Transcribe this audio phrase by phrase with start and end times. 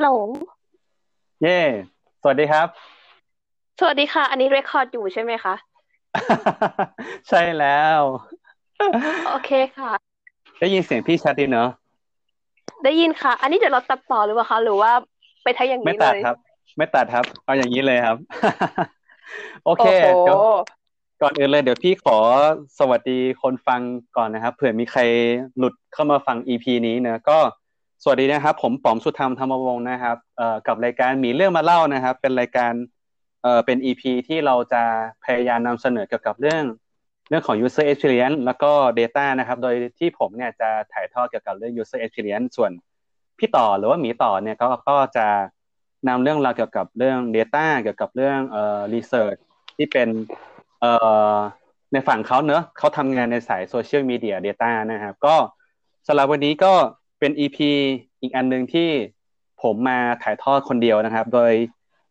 [0.00, 0.20] ฮัลโหล
[1.42, 1.58] เย่
[2.22, 2.68] สวัสดีครับ
[3.80, 5.54] สวัสดีค่ะ อันนี้เรคคอร์ดอยู่ใช่ไหมคะ
[7.28, 8.00] ใช่แล้ว
[9.28, 9.92] โอเคค่ะ
[10.60, 11.68] ได้ยินเสียงพี่ชัดดีเนอะ
[12.84, 14.92] ได้ยินค่ะ อันนี้เดี๋ยวเราตัดต่อหรือเปล่าคะ หรือว่า
[15.42, 16.36] ไปทั้งอย่างไม่นี้ตัเลดยครับ
[16.78, 18.18] ไม่ตัดครับ เอาอย่างนี้เลยครับ
[19.64, 20.40] โอเคโอ้โหเดี๋ยว
[21.22, 22.18] ก่อนอื่นเลยเดี๋ยวพี่ขอ
[22.78, 23.80] สวัสดีคนฟัง
[24.16, 25.00] ก่อนนะครับเผื่อมีใคร
[25.58, 27.38] หลุดเข้ามาฟัง EP นี้เนอะก็
[28.02, 32.72] สวัสดีนะครับ ผมป๋อมสุธรรมธรรมวงศ์นะครับเอ่อกับรายการมีเรื่องมาเล่านะครับ เป็นรายการ
[33.42, 34.82] เอ่อเป็น EP ที่เราจะ
[35.24, 36.62] พยายามนำเสนอเกี่ยวกับเรื่อง
[37.28, 42.70] เรื่องของ user experience แล้วก็ data นะครับ โดยที่ผมเนี่ยจะถ่ายทอดเกี่ยวกับเรื่อง user experience ส่วน
[43.38, 45.26] พี่ต่อหรือว่าหมีต่อเนี่ยก็ก็จะ
[46.08, 49.38] นำเรื่องราวเกี่ยวกับเรื่อง data เกี่ยวกับเรื่องเอ่อ research
[49.76, 50.08] ที่เป็น
[50.80, 50.92] เอ่
[51.34, 51.36] อ
[51.92, 55.36] ในฝั่งเขาเนอะเขาทำงานในสาย social media data นะครับ ก็
[56.06, 56.72] สำหรับวันนี้ก็
[57.20, 57.58] เป็น EP
[58.20, 58.88] อีกอันหนึ่งที่
[59.62, 61.52] ผมมาถ่ายทอดคนเดียวนะครับ โดย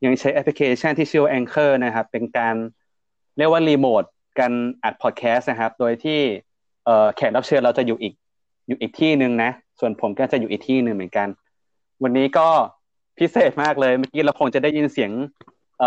[0.05, 2.55] ยังใช้แอปพลิเคชันที่ชื่อว่า Anchor นะครับ เป็นการ
[3.37, 4.03] เรียกว่ารีโมท
[4.39, 6.19] การอัดพอดแคสต์นะครับ โดยที่
[6.85, 8.13] เแขกรับเชิญเราจะอยู่อีก
[8.67, 11.27] อยู่อีกที่หนึ่งนะ ส่วนผมก็จะอยู่อีกที่หนึ่งเหมือนกัน
[12.03, 12.47] วันนี้ก็
[13.19, 15.11] พิเศษมากเลย เมื่อกี้เราคงจะได้ยินเสียง
[15.79, 15.81] เ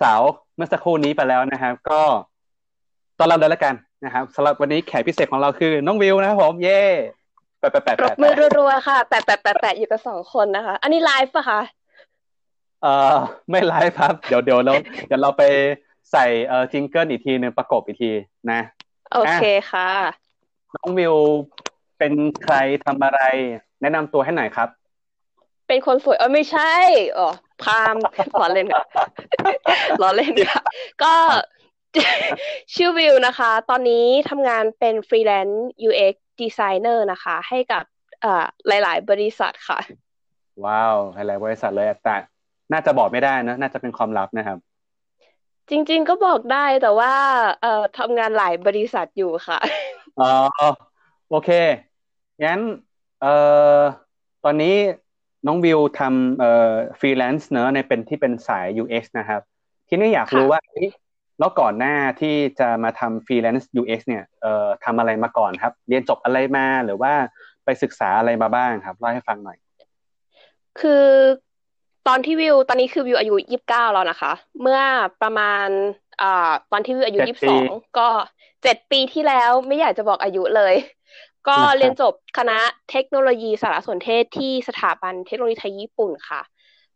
[0.00, 0.22] สาว
[0.56, 2.02] เมื่อสักครู่นี้ไปแล้วนะครับ ก็
[3.18, 6.82] ต้อนรับเลยแล้วกันนะครับสำหรับวันนี้แขกพิเศษของเราคือน้องวิวนะครับผมเย่
[7.64, 11.60] ปะแปะแปะปรบแปะมือแปะรัวๆค่ะแปะแปะแปะแปะอยู่กับสองคนนะคะ อันนี้ไลฟ์ปะคะ
[12.82, 13.16] เอ่อ
[13.50, 14.74] ไม่ไลฟ์ครับ เดี๋ยวเดี๋ยวเรา
[15.06, 15.42] เดี๋ยวเราไป
[16.12, 18.10] ใส่เอ่อจิงเกิลอีกทีหนึ่งประกบอีกที
[18.50, 18.60] นะ
[19.12, 19.90] โอเคค่ะ
[20.74, 21.14] น้องวิว
[21.98, 22.54] เป็นใคร
[22.84, 23.20] ทำอะไร
[23.80, 24.68] แนะนำตัวให้หน่อยครับ
[25.68, 26.72] เป็นคนสวยเออไม่ใช่
[27.18, 27.28] อ๋อ
[27.62, 27.96] พาม
[28.40, 28.84] ล้อเล่นค่ะ
[30.02, 30.62] ล้อเล่นค่ะ
[31.02, 31.14] ก็
[32.74, 37.84] ชื่อวิวนะคะ ตอนนี้ทำงานเป็นฟรีแลนซ์ UX designer นะคะ ให้กับ
[38.20, 39.78] เอ่อหลาย ๆ บริษัทค่ะ
[40.64, 42.16] ว้าว หลาย ๆ บริษัทเลยแต่
[42.72, 44.58] น่าจะบอกไม่ได้นะ น่าจะเป็นความลับนะครับ
[45.70, 47.12] จริง ๆ ก็บอกได้แต่ว่า
[47.60, 49.58] เอ่อทำงานหลายบริษัทอยู่ค่ะ
[50.20, 50.24] อ๋อ
[51.28, 51.50] โอเค
[52.44, 52.60] งั้น
[53.20, 53.32] เอ่
[53.78, 53.80] อ
[54.44, 54.74] ตอนนี้
[55.46, 59.40] น้องวิวทำเอ่อฟรีแลนซ์เนอะในเป็นที่เป็นสาย UX นะครับ
[59.88, 60.90] ทีนี้อยากค่ะรู้ว่าเอ๊ะ
[61.38, 67.12] แล้วก่อนหน้าที่จะมาทำฟรีแลนซ์ UX เนี่ยเอ่อทำอะไรมาก่อนครับ เรียนจบอะไรมาหรือว่า
[67.64, 69.58] ไปศึกษาอะไรมาบ้างครับเล่าให้ฟังหน่อย
[70.80, 71.06] คือ
[72.06, 74.80] ตอนที่วิวตอนนี้คือวิวอายุยี่สิบเก้าแล้วนะคะ เมื่อ
[75.22, 75.68] ประมาณ
[76.22, 78.08] อ่าตอนที่วิวอายุเจ็ดยี่สิบปีสองก็
[78.62, 80.74] เจ็ดปีที่แล้วไม่อยากจะบอกอายุเลย
[81.48, 82.58] ก็นะครับเรียนจบคณะ
[82.90, 86.40] เทคโนโลยีสารสนเทศที่สถาบันเทคโนโลยีไทยญี่ปุ่นค่ะ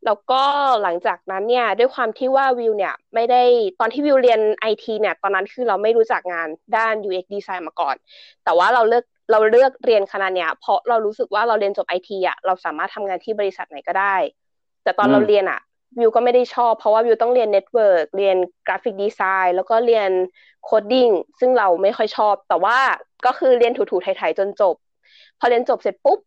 [0.07, 0.43] แล้วก็
[0.83, 3.43] หลังจากนั้นเนี่ยด้วยความที่ว่าวิวเนี่ยไม่ได้
[3.81, 7.97] ตอนที่วิวเรียนไอทีเนี่ยตอนนั้นคือเราไม่รู้จักงานด้าน UX design มาก่อน
[8.45, 14.17] แต่ว่าเราเลือกเราเลือกเรียนคณะเนี้ยเพราะเรารู้สึกว่าเราเรียนจบไอทีอะเราสามารถทำงานที่บริษัทไหนก็ได้
[14.83, 15.61] แต่ตอนเราเรียนอะ
[15.99, 20.11] วิวก็ไม่ได้ชอบเพราะว่าวิวต้องเรียน network เรียน graphic design แล้วก็เรียน
[20.65, 21.09] coding
[21.41, 22.79] ซึ่งเราไม่ค่อยชอบ แต่ว่า
[23.27, 24.75] ก็คือเรียนถูๆไถๆจนจบ
[25.39, 26.19] พอเรียนจบเสร็จปุ๊บ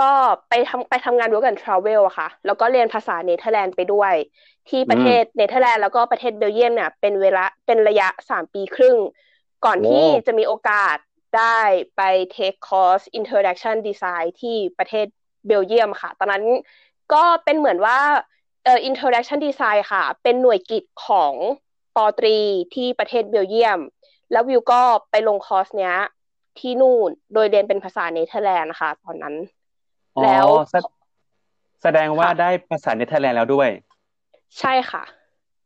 [0.00, 0.10] ก็
[0.48, 4.14] ไปทำไปทำงาน work and travel อะค่ะ แล้วก็เรียนภาษาเนเธอร์แลนด์ไปด้วย
[4.68, 8.96] ที่ประเทศเนเธอร์แลนด์แล้วก็ประเทศเบลเยียมเนี่ยเป็นเวลาเป็นระยะสามปีครึ่ง
[9.64, 10.96] ก่อนโอ้ที่จะมีโอกาส
[11.36, 11.58] ได้
[11.96, 12.02] ไป
[12.36, 15.06] take course interaction design ที่ประเทศ
[15.46, 16.44] เบลเยียมค่ะ ตอนนั้น
[17.14, 17.98] ก็เป็นเหมือนว่า
[18.64, 21.34] เอ่อ introduction design ค่ะ เป็นหน่วยกิจของ
[21.96, 22.38] ปอตรี
[22.74, 23.80] ที่ประเทศเบลเยียม
[24.32, 25.94] แล้ววิวก็ไปลงคอร์สเนี้ย
[26.58, 29.55] ที่นู่น โดยเรียนเป็นภาษาเนเธอร์แลนด์นะคะตอนนั้นอ๋อ
[30.22, 30.74] แล้วแส
[31.82, 33.68] แสดงว่าค่ะได้ภาษาเนเธอร์แลนด์แล้วด้วย
[34.60, 35.04] ใช่ค่ะ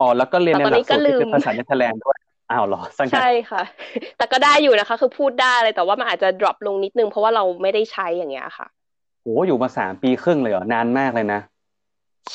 [0.00, 2.18] อ๋อแล้วก็เรียนในแต่ตอนหลันี้กก็สูตรที่ลืเป็มนภาษาเนเธอร์แลนด์ด้วย
[2.50, 3.62] อ้าวเหรอสังกัดใช่ค่ะ
[4.16, 8.66] แต่ก็ได้อยู่นะคะ คือพูดได้เลยแต่ว่ามันอาจจะ drop ลงนิดนึง เพราะว่าเราไม่ได้ใช้อย่างเงี้ยค่ะ
[9.22, 11.40] โอ้อยู่มาสามปีครึ่งเลยเหรอนานมากเลยนะ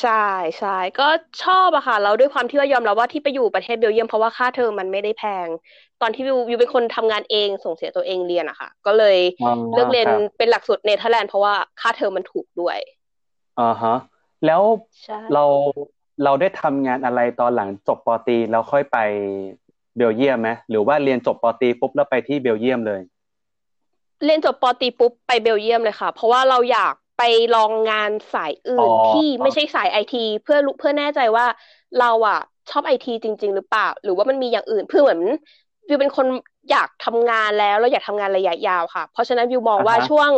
[0.01, 0.11] ใช่
[0.59, 1.03] ใช่ก็
[1.41, 5.47] ชอบอะค่ะแล้วด้วยความที่ว่ายอมรับว่าที่ไปอยู่ประเทศเบลเยียมเพราะว่าค่าเทอมมันไม่ได้แพง
[6.01, 12.77] ตอนที่วิววิวเป็นคนทำงานเองส่งเสียตัวเองเรียนอะค่ะ ก็เลยอ๋อเลือกเรียนครับเป็นหลักสูตรเนเธอร์แลนด์เพราะว่าค่าเทอมมันถูกด้วย
[13.59, 13.95] อ่าฮะ
[14.45, 14.61] แล้ว
[15.03, 15.43] ใช่ เรา
[16.23, 18.97] เราได้ทำงานอะไรตอนหลังจบปอตรีแล้วค่อยไป
[19.95, 23.01] เบลเยียมไหมหรือว่าเรียนจบปอตรีปุ๊บแล้วไปที่เบลเยียมเลย
[24.23, 27.21] เรียนจบปอตรีปุ๊บไปเบลเยียมเลยค่ะ เพราะว่าเราอยาก ไป
[27.53, 31.45] ลองงานสายอื่อ๋นอที่ไม่ใช่สายไอทีเพื่อรู้เพื่อแน่ใจว่า
[31.97, 32.37] เราอะ
[32.69, 35.21] ชอบไอทีจริง ๆ หรือเปล่า หรือว่ามันมีอย่างอื่นเพื่อเหมือน
[35.87, 36.27] วิวเป็นคน
[36.69, 40.31] อยากทำงานแล้วเราอยากทำงานระยะยาวค่ะ เพราะฉะนั้นวิวมองว่าอ่าฮะช่วง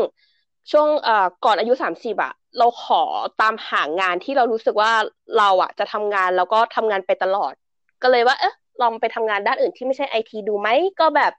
[0.71, 3.01] ช่วงเอ่อก่อนอายุสามสิบอะเราขอ
[3.41, 4.91] ตามหางานที่เรารู้สึกว่า
[5.37, 7.53] เราอะจะทำงานแล้วก็ทำงานไปตลอด
[8.01, 10.69] ก็เลยว่าเอ๊ะลองไปทำงานด้านอื่นที่ไม่ใช่ไอทีดูไหม
[10.99, 11.31] ก็แบบ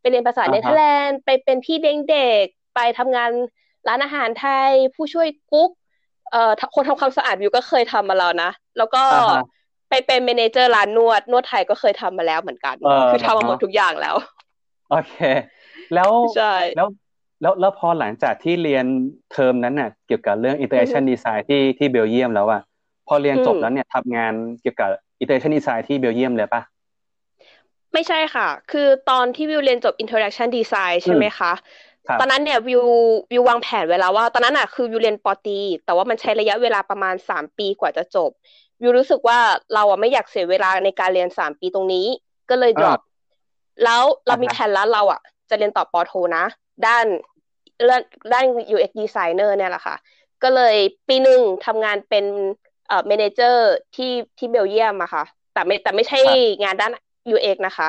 [0.00, 3.30] ไปเรียนภาษาอ่าฮะเนเธอร์แลนด์ไปเป็นพี่เลี้ยงเด็กไปทำงาน
[3.88, 5.70] ร้านอาหารไทยผู้ช่วยกุ๊ก
[6.30, 9.02] เอ่อคนทำความสะอาดวิวก็เคยทำมาแล้วนะ แล้วก็
[9.88, 12.76] ไปเป็น manager ร้านนวด นวดไทยก็เคยทำมาแล้วเหมือนกัน
[13.12, 14.16] คือทำมาหมดทุกอย่างแล้ว
[14.90, 15.14] โอเค
[15.94, 16.88] แล้วใช่แล้ว
[17.42, 18.84] แล้วแล้วพอหลังจากที่เรียน
[19.32, 22.62] เทอมนั้นน่ะ เกี่ยวกับเรื่อง interaction design ที่ที่เบลเยียมแล้วอะ
[23.08, 24.90] พอเรียนจบแล้วเนี่ยทำงานเกี่ยวกับ
[25.22, 26.62] interaction design ที่เบลเยียมเลยปะ
[27.92, 31.52] ไม่ใช่ค่ะ คือตอนที่วิวเรียนจบ interaction design ใช่ไหมคะ
[32.20, 32.84] ตอนนั้นเนี่ยวิว
[33.32, 38.30] วิววางแผนไว้แล้วว่า ตอนนั้นอะคือวิวเรียนปอตี แต่ว่ามันใช้ระยะเวลาประมาณสามปีกว่าจะจบ
[38.82, 39.38] วิวรู้สึกว่า
[39.74, 42.06] เราอะไม่อยากเสียเวลาในการเรียนสามปีตรงนี้
[42.50, 43.00] ก็เลยดรอป
[43.84, 45.20] แล้วเรามีแผนแล้วเราอะ
[45.50, 46.44] จะเรียนต่อปอโทนะ
[46.86, 47.06] ด้าน
[48.32, 49.96] ด้าน UX designer เนี่ยแหละค่ะ
[50.42, 50.76] ก็เลย
[51.08, 52.24] ปีหนึ่งทำงานเป็น
[52.88, 56.18] เอ่อเมนเจอร์ที่ที่เบลเยียมอะค่ะ แต่ไม่แต่ไม่ใช่
[56.62, 56.92] งานด้าน
[57.34, 57.88] UX นะคะ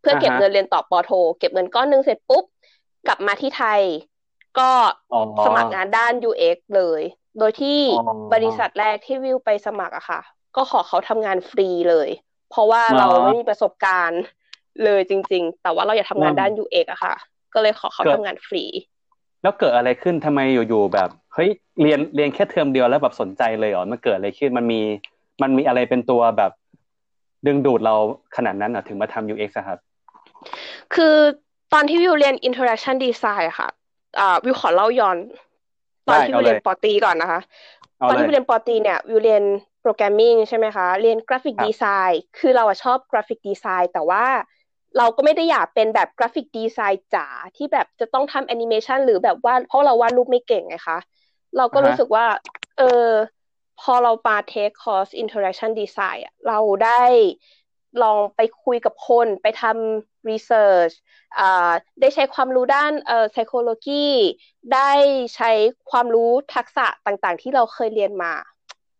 [0.00, 2.44] เพื่อเก็บเงินเรียนต่อปอโท เก็บเงินก้อนหนึ่งเสร็จปุ๊บ
[3.06, 3.80] กลับมาที่ไทย
[4.58, 4.70] ก็
[5.44, 7.02] สมัครงานด้าน UX เลย
[7.38, 7.78] โดยที่
[8.34, 10.20] บริษัทแรกที่วิวไปสมัครอะค่ะ
[10.56, 12.08] ก็ขอเขาทำงานฟรีเลย
[12.50, 14.22] เพราะว่าเราไม่มีประสบการณ์
[14.84, 17.14] เลยจริง ๆ แต่ว่าเราอยากทำงานด้าน UX อะค่ะ
[17.54, 18.64] ก็เลยขอเขาทำงานฟรี
[19.42, 21.50] แล้วเกิดอะไรขึ้นทำไมอยู่ๆแบบเฮ้ย
[21.82, 24.80] เรียนเรียนแค่เทอมเดียวแล้วแบบสนใจเลยอ๋อมันเกิดอะไรขึ้นมันมี
[25.42, 26.52] มันมีอะไรเป็นตัวแบบ
[27.46, 27.94] ดึงดูดเรา
[28.36, 29.78] ขนาดนั้นอะถึงมาทำ UX ครับ
[30.94, 31.16] คือ
[31.72, 33.68] ตอนที่วิวเรียน Interaction Design ค่ะ
[34.18, 35.18] อ่าวิวขอเล่าย้อน
[36.08, 37.40] ตอนที่วิวเรียนปอตีก่อนนะคะ
[38.08, 39.44] ตอนที่วิวเรียนปอตรีเนี่ยวิวเรียน
[39.82, 44.24] programming ใช่ไหมคะ เรียน graphic design คือเราชอบ graphic design แต่ว่า
[44.98, 47.26] เราก็ไม่ได้อยากเป็นแบบ graphic design จ๋า
[47.56, 50.98] ที่แบบจะต้องทำแอนิเมชันหรือแบบว่าเพราะเราวาดรูปไม่เก่งไงคะ
[51.56, 52.26] เราก็รู้สึกว่า
[52.78, 53.06] เออ
[53.80, 57.02] พอเราไป take course interaction design อะเราได้
[58.02, 61.05] ลองไปคุยกับคนไปทำ research อ่า
[62.00, 64.04] ได้ใช้ความรู้ด้านเอ่อ psychology
[64.74, 64.90] ได้
[65.36, 65.50] ใช้
[65.90, 68.32] ความรู้ทักษะต่างๆ ที่เราเคยเรียนมา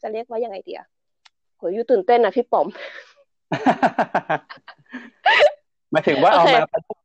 [0.03, 0.83] จะเรียกว่ายังไงเดีย
[1.57, 2.67] โหยตื่นเต้นนะพี่ป๋อม
[5.91, 7.05] หมายถึงว่าเอามาประยุกต์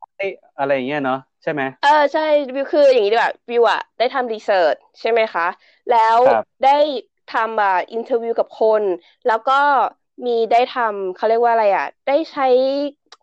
[0.59, 2.25] อะไรอย่างเงี้ยเนาะใช่ไหมเออใช่
[2.55, 5.47] วิวคืออย่างนี้ดีกว่าวิวอะได้ทำ research ใช่ไหมคะ
[5.91, 6.17] แล้ว
[6.65, 6.77] ได้
[7.33, 8.83] ทำอ่า interview กับคน
[9.27, 9.59] แล้วก็
[10.25, 12.47] มีได้ทำเขาเรียกว่าอะไรอะ ได้ใช้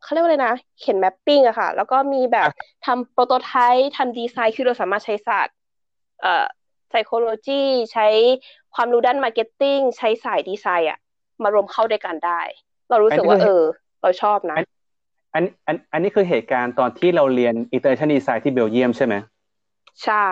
[0.02, 2.50] เขาเรียกว่าอะไรนะ เขียน mapping อะค่ะ แล้วก็มีแบบ
[2.86, 5.56] ทำ prototype ทำดีไซน์คือเราสามารถใช้ศาสตร์
[6.20, 6.46] เอ่อ
[6.90, 7.62] psychology
[7.92, 8.06] ใช้
[8.74, 10.98] ความรู้ด้าน marketing ใช้สายดีไซน์อะ
[11.42, 12.40] มารวมเข้าด้วยกันได้
[12.90, 13.62] เรารู้สึกว่าเออ
[14.02, 14.56] เราชอบนะ
[15.34, 19.14] อันอันอันนี้คือเหตุการณ์ตอนที่เราเรียน interaction design ที่เบลเยียมใช่ไหม
[20.04, 20.28] ใช่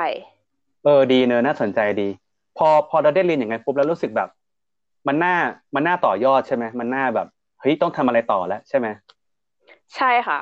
[0.85, 2.09] เออดีเนอะน่าสนใจดี
[2.59, 4.29] พอพอเราได้เรียนอย่างไงปุ๊บแล้วรู้สึกแบบ
[5.07, 5.37] มันน่า
[5.75, 7.29] มันน่าต่อยอดใช่ไหมมันน่าแบบ
[7.61, 8.87] เฮ้ยต้องทำอะไรต่อแล้วใช่ไหม
[9.97, 10.41] ใช่ค่ะ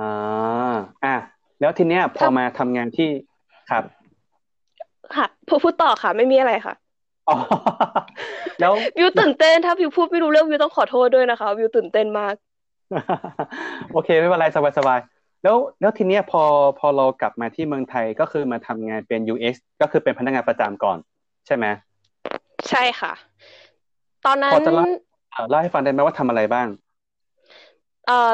[0.00, 0.74] อ่า
[1.04, 1.16] อะ
[1.60, 3.08] แล้วทีเนี้ยพอมาทำงานที่
[3.70, 3.84] ครับ
[5.16, 6.74] ค่ะพูดพูดต่อค่ะ ไม่มีอะไรค่ะ
[7.28, 7.36] อ๋อ
[8.60, 12.34] แล้ววิวตื่นเต้นถ้าวิวพูดไม่รู้เรื่องวิวต้องขอโทษด้วยนะคะวิวตื่นเต้นมาก
[13.92, 14.98] โอเคไม่เป็นไรสบายสบาย
[15.42, 16.42] แล้วแล้วทีเนี้ยพอ
[16.78, 20.98] พอเรากลับมาที่เมืองไทยก็คือมาทำงานเป็น UX ก็คือเป็นพนักงานประจำก่อน
[21.46, 21.66] ใช่ไหม
[22.68, 23.12] ใช่ค่ะ
[24.26, 24.84] ตอนนั้นพอจะเล่า
[25.50, 26.66] เล่าให้ฟังได้ไหมว่าทำอะไรบ้าง
[28.08, 28.30] เอ่อ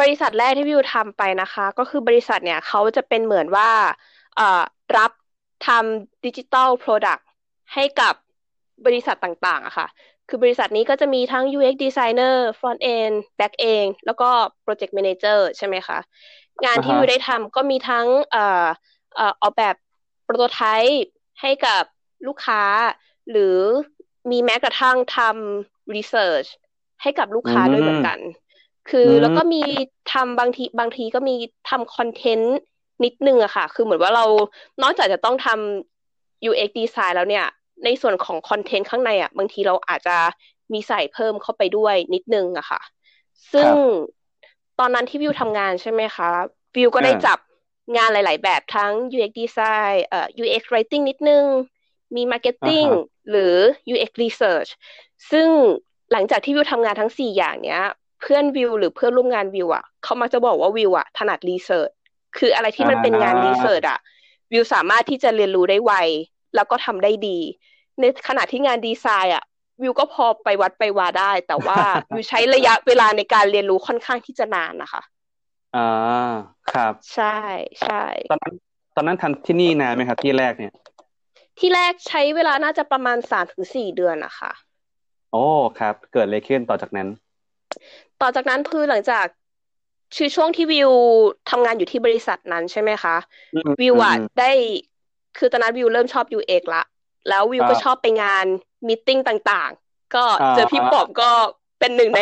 [0.00, 3.70] บริษัทแรกที่วิวทำไปนะคะ ก็คือบริษัทเนี่ยเขาจะเป็นเหมือนว่า
[4.36, 4.62] เอ่อ
[4.96, 5.12] รับ
[5.66, 7.26] ทำ digital product
[7.74, 8.14] ให้กับ
[8.86, 9.86] บริษัทต่างๆอะค่ะ
[10.28, 14.30] คือบริษัทนี้ก็จะมีทั้ง UX designer front end back end แล้วก็
[14.64, 15.98] project manager ใช่ไหมคะ
[16.64, 18.66] งานที่วิวได้ทำก็มีทั้งเอ่อ
[19.16, 19.74] เอ่อออกแบบ
[20.24, 21.04] prototype
[21.40, 21.82] ให้กับ
[22.26, 22.62] ลูกค้า
[23.30, 23.58] หรือ
[24.30, 26.48] มีแม้กระทั่งทำ research
[27.02, 28.18] ให้กับลูกค้าด้วยเหมือนกัน
[28.90, 29.62] คือแล้วก็มี
[30.12, 31.34] ทำบางทีบางทีก็มี
[31.70, 32.58] ทำคอนเทนต์
[33.04, 34.24] นิดนึงอะค่ะ คือเหมือนว่าเรา
[34.82, 37.46] นอกจากจะต้องทำ UX design แล้วเนี่ย
[37.84, 40.16] ในส่วนของคอนเทนต์ข้างในอะบางทีเราอาจจะ
[40.72, 42.80] มีใส่เพิ่มเข้าไปด้วยนิดนึงอะค่ะ
[43.52, 43.70] ซึ่ง
[44.78, 46.28] ตอนนั้นที่วิวทำงานใช่ไหมคะ
[46.76, 47.38] วิวก็ได้จับ
[47.96, 51.44] งานหลาย ๆ แบบทั้ง UX design เอ่อ UX writing นิดนึง
[52.16, 52.88] มี marketing
[53.30, 53.54] หรือ
[53.92, 54.70] UX research
[55.30, 55.48] ซึ่ง
[56.12, 57.82] หลังจากที่วิวทำงานทั้งสี่อย่างเนี้ย
[58.20, 61.90] เพื่อนวิวหรือเพื่อนร่วมงานวิวอะเขามาจะบอกว่าวิวอะถนัดรีเสิร์ช
[62.38, 63.98] คืออะไรที่มันเป็นงานรีเสิร์ชอะ
[64.52, 65.92] วิวสามารถที่จะเรียนรู้ได้ไว
[66.54, 67.38] แล้วก็ทำได้ดี
[68.00, 69.44] ในขณะที่งานดีไซน์อะ
[69.82, 71.78] วิวก็พอไปวัดไปวาได้ แต่ว่า
[72.14, 75.02] วิวใช้ระยะเวลาในการเรียนรู้ค่อนข้างที่จะนานนะคะ
[75.76, 76.32] อ่า
[76.72, 77.38] ครับ ใช่
[77.82, 78.54] ใช่ตอนนั้น
[78.96, 80.74] ตอนนั้นทำที่นี่นานไหมครับที่แรกเนี่ย
[81.58, 84.52] ที่แรกใช้เวลาน่าจะประมาณสามถึงสี่เดือนนะคะ
[85.32, 85.44] โอ้
[85.78, 87.08] ครับ เกิดอะไรขึ้นต่อจากนั้น
[88.20, 89.26] ต่อจากนั้นคือหลังจาก
[90.16, 90.90] คือช่วงที่วิว
[91.50, 93.16] ทำงานอยู่ที่บริษัทนั้นใช่ไหมคะ
[93.80, 94.50] วิวอะได้
[95.38, 96.82] คือตอนนั้นวิวเริ่มชอบ UX ละ
[97.28, 98.46] แล้ววิวก็ชอบไปงาน
[98.88, 101.30] มิ팅ต่างๆ ก็เจอพี่ปอบก็
[101.80, 102.20] เป็นหนึ่งใน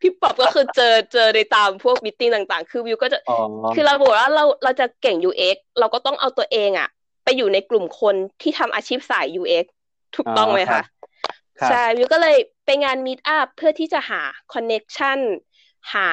[0.00, 3.18] พี่ปอบก็คือเจอเจอในตามพวก meeting ต่างๆ คือวิวก็จะ
[3.74, 6.88] คือเราบอกว่าเราเราจะเก่ง UX เราก็ต้องเอาตัวเองอะ
[7.24, 9.64] ไปอยู่ในกลุ่มคนที่ทำอาชีพสาย UX
[10.16, 10.82] ถูกต้องไหมคะ
[11.70, 14.20] ใช่วิวก็เลยไปงาน meetup เพื่อที่จะหา
[14.52, 15.18] connection
[15.94, 16.08] หา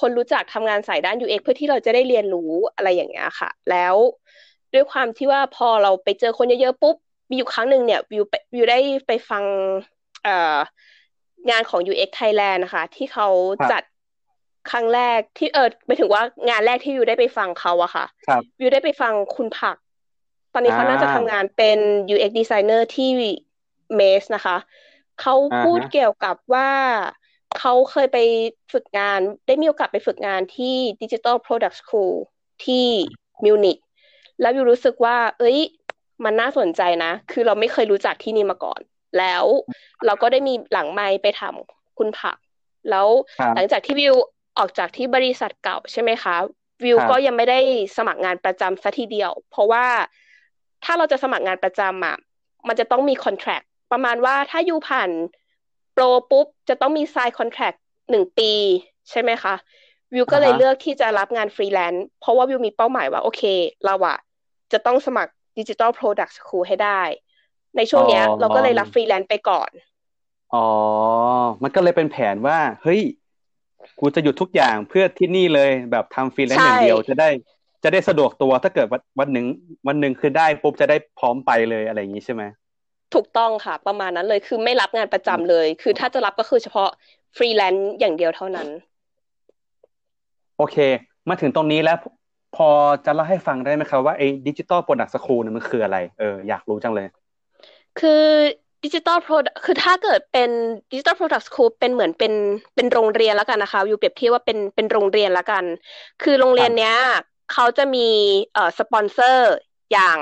[0.00, 3.94] คนรู้จักทำงานสายด้าน UX เพื่อที่เราจะได้เรียนรู้อะไรอย่างเงี้ยค่ะ แล้ว
[4.74, 6.96] ด้วยความที่ว่าพอเราไปเจอคนเยอะๆปุ๊บ
[7.30, 9.44] มีอยู่ครั้งหนึ่งเนี่ยวิววิวได้ไปฟัง
[10.24, 10.56] เอ่อ
[11.50, 13.28] งานของ UX Thailand นะคะ ที่เขา
[13.72, 13.82] จัด
[14.70, 18.04] ครั้งแรกที่เออไปถึงว่างานแรกที่วิวได้ไปฟังเขาอะค่ะ
[18.60, 19.76] วิวได้ไปฟังคุณผัก
[20.52, 21.78] ตอนนี้เขาน่าจะทำงานเป็น
[22.14, 23.08] UX designer ที่
[23.94, 24.56] เมสนะคะ
[25.20, 26.70] เขาพูดเกี่ยวกับว่า
[27.58, 28.18] เขาเคยไป
[28.72, 32.14] ฝึกงาน ได้มีโอกาสไปฝึกงานที่ Digital Product School
[32.64, 32.86] ที่
[33.44, 33.78] มิวนิก
[34.40, 35.58] แล้ววิวรู้สึกว่า เอ้ย
[36.24, 38.80] มันน่าสนใจนะ คือเราไม่เคยรู้จักที่นี่มาก่อน
[39.18, 39.44] แล้ว
[40.06, 42.36] เราก็ได้มีหลังไม้ไปทำคุณผัก
[42.90, 43.08] แล้ว
[43.54, 44.14] หลังจากที่วิว
[44.58, 46.36] ออกจากที่บริษัทเก่าใช่ไหมคะ
[46.84, 47.58] วิวก็ยังไม่ได้
[47.96, 49.84] สมัครงานประจำสัทีเดียว เพราะว่า
[50.84, 52.16] ถ้าเราจะสมัครงานประจำอะ
[52.68, 53.60] มันจะต้องมีคอนแทค
[53.92, 55.10] ประมาณว่าถ้าอยู่ผ่าน
[55.92, 57.72] โปรปุ๊บ จะต้องมีไซน์คอนแทค
[58.10, 58.52] หนึ่งปี
[59.10, 59.54] ใช่ไหมคะ
[60.14, 63.42] วิวก็เลยเลือกที่จะรับงานฟรีแลนซ์เพราะว่าวิวมีเป้าหมายว่า โอเค
[63.86, 64.18] เราอะ
[64.72, 67.00] จะต้องสมัคร digital product school ให้ได้
[67.76, 69.70] ในช่วงนี้เราก็เลยรับฟรีแลนซ์ไปก่อน
[70.54, 70.66] อ๋อ
[71.62, 73.00] มันก็เลยเป็นแผนว่า เฮ้ย
[74.00, 77.28] กูจะหยุดทุกอย่างเพื่อที่นี่เลยแบบทำฟรีแลนซ์อย่างเดียวจะได้
[77.84, 79.46] จะได้สะดวกตัวถ้าเกิดวันวันหนึ่ง
[79.88, 82.42] วันหนึ่งคือได้ปุ๊บจะได้พร้อมไปเลยอะไรอย่างนี้ใช่ไหม
[83.14, 86.88] ถูกต้องค่ะ ประมาณนั้นเลย คือไม่รับงานประจำเลย คือถ้าจะรับก็คือเฉพาะ
[87.36, 88.68] ฟรีแลนซ์อย่างเดียวเท่านั้น
[90.58, 90.76] โอเค
[91.28, 91.98] มาถึงตรงนี้แล้ว
[92.56, 92.68] พอ
[93.04, 97.06] จะเล่าให้ฟังได้ไหมครับว่าไอ้ digital product school เนี่ยมันคืออะไร เอออยากรู้จังเลย
[98.00, 98.24] คือ
[98.84, 100.50] digital product คือถ้าเกิดเป็น
[100.92, 102.32] digital product school เป็นเหมือนเป็น
[102.74, 105.64] เป็นโรงเรียนแล้วกันนะคะอยู่เปรียบเทียบว่าเป็นเป็นโรงเรียนแล้วกัน
[106.22, 106.96] คือโรงเรียนเนี้ย
[107.52, 108.08] เขาจะมี
[108.54, 109.52] เอ่อสปอนเซอร์
[109.92, 110.18] อย่าง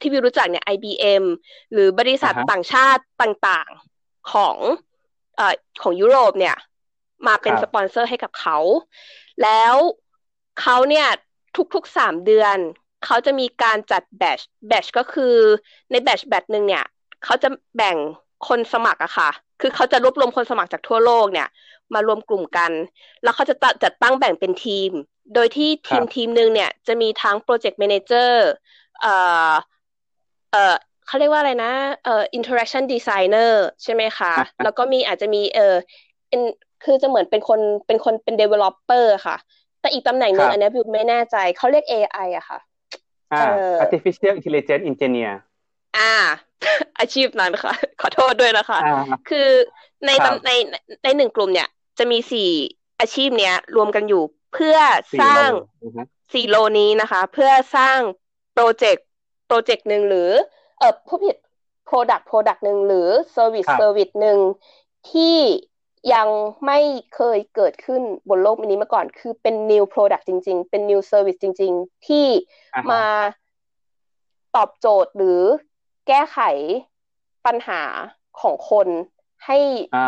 [0.00, 1.24] ที่วิวรู้จักเนี่ย IBM
[1.72, 4.56] หรือบริษัทต่างชาติต่างๆของ
[5.36, 6.56] เอ่อของยุโรปเนี่ย
[7.26, 8.58] มาเป็นสปอนเซอร์ให้กับเขา
[9.42, 9.74] แล้ว
[10.60, 11.06] เขาเนี่ย
[11.74, 12.56] ทุกๆสามเดือน
[13.04, 15.34] เขาจะมีการจัด batch batch ก็คือ
[15.90, 16.84] ใน batch batch หนึ่งเนี่ย
[17.24, 17.96] เขาจะแบ่ง
[18.48, 21.48] คนสมัครอะค่ะ คือเขาจะรวบรวมคนสมัครจากทั่วโลกเนี่ย
[21.94, 22.72] มารวมกลุ่มกัน
[23.22, 24.90] แล้วเขาจะจัดตั้งแบ่งเป็นทีม
[25.34, 28.46] โดยที่ทีมทีมหนึ่งเนี่ยจะมีทั้ง project manager
[29.00, 29.14] เอ่
[29.48, 29.50] อ
[30.54, 30.74] เอ่อ
[31.06, 31.72] เขาเรียกว่าอะไรนะ
[32.04, 34.32] เอ่อ interaction designer ใช่ไหมคะ
[34.64, 35.74] แล้วก็มีอาจจะมีเอ่อ
[36.84, 39.36] คือจะเหมือนเป็นคนเป็นคนเป็น developer ค่ะ
[39.80, 42.58] แต่อีกตำแหน่งหนึ่งอันนี้บิวไม่แน่ใจ เขาเรียก AI อะค่ะ
[43.32, 43.44] อ่า
[43.84, 45.32] artificial intelligence engineer
[45.98, 46.14] อ่า
[46.98, 48.78] อาชีพนั้นค่ะ ขอโทษด้วยนะคะ
[49.28, 49.48] คือ
[50.06, 50.10] ใน
[50.46, 50.50] ใน
[51.04, 51.68] ในหนึ่งกลุ่มเนี่ย
[51.98, 52.50] จะมีสี่
[53.00, 54.22] อาชีพเนี้ย รวมกันอยู่
[54.54, 54.76] เพื่อ
[55.20, 55.48] สร้าง
[56.32, 57.98] สี่โลนี้นะคะ เพื่อสร้าง
[58.54, 59.13] โปรเจกต์โป
[59.54, 60.30] รเจกต์หนึ่งหรือ
[60.78, 61.36] เออผู้ผิด
[61.88, 64.38] product product หนึ่งหรือ service service หนึ่ง
[65.10, 65.38] ที่
[66.14, 66.28] ยัง
[66.66, 66.80] ไม่
[67.14, 72.26] เคยเกิดขึ้นบนโลกนี้มาก่อน คือเป็น new product จริง ๆ เป็น new service จริง ๆ ที่
[72.92, 73.04] มา
[74.56, 75.40] ตอบโจทย์หรือ
[76.08, 76.38] แก้ไข
[77.46, 77.82] ปัญหา
[78.40, 78.88] ของคน
[79.46, 79.58] ให้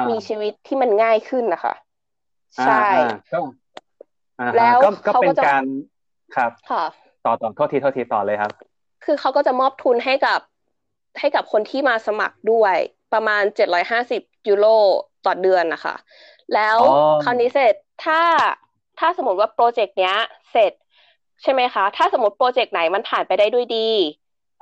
[0.08, 1.74] มีชีวิตที่มันง่ายขึ้นนะคะ
[2.56, 2.88] ใช่
[4.56, 5.64] แล้วก็เป็นการ
[6.36, 6.84] ครับค่ะ
[7.24, 8.52] ต่อต่อโทษทีโทษทีต่อเลยครับ
[9.06, 10.40] คือเขาก็จะมอบทุนให้กับ
[11.20, 12.76] ให้กับคนที่มาสมัครด้วย
[13.12, 14.66] ประมาณเจ็ดร้อยห้าสิบยูโร
[15.26, 15.94] ต่อเดือนนะคะ
[16.54, 16.78] แล้ว
[17.24, 18.20] คราวนี้เสร็จถ้า
[18.98, 20.16] ถ้าสมมติว่าโปรเจกต์เนี้ย
[20.52, 20.72] เสร็จ
[21.42, 23.88] ใช่ไหมคะ ถ้าสมมติโปรเจกต์ไหนมันผ่านไปได้ด้วยดี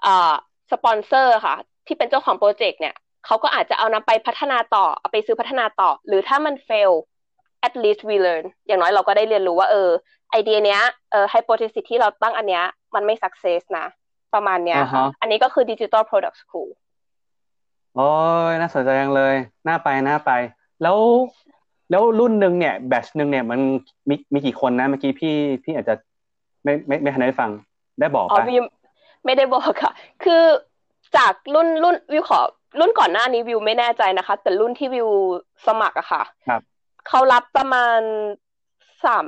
[0.07, 0.35] อ่า
[0.73, 1.55] สปอนเซอร์ค่ะ
[1.87, 2.95] ที่เป็นเจ้าของโปรเจกต์เนี่ย
[3.27, 6.93] เขาก็อาจจะเอานำไปพัฒนาต่อเอาไปซื้อพัฒนาต่อ หรือถ้ามัน fail
[7.67, 9.91] at least we learn อย่างน้อยเราก็ได้เรียนรู้ว่าเออ
[10.31, 13.87] ไอเดียเนี้ยเออ hypothesis ที่เราตั้งอันเนี้ยมันไม่ success นะ
[14.35, 16.71] ประมาณเนี้ยค่ะ อันนี้ก็คือ digital product school
[17.97, 18.09] โอ้
[18.50, 19.35] ยน่าสนใจจังเลย
[19.69, 20.31] น่าไปน่าไป
[20.83, 20.99] แล้ว
[21.91, 23.61] แล้วรุ่นหนึ่งเนี่ย batch หนึ่งเนี่ยมัน
[24.09, 25.95] มีมีกี่คนนะเมื่อกี้พี่พี่อาจจะ
[26.64, 27.50] ไม่ไม่ไม่ทันได้ฟัง
[28.00, 28.31] ได้บอกปะ
[29.25, 29.93] ไม่ได้บอกค่ะ
[30.25, 30.43] คือ
[31.17, 32.41] จากรุ่นรุ่นวิวขอ
[32.81, 35.09] รุ่นก่อนหน้านี้วิวไม่แน่ใจนะคะ แต่รุ่นที่วิว
[35.67, 36.61] สมัครอะค่ะครับ
[37.09, 38.00] เขารับประมาณ
[39.05, 39.25] สาม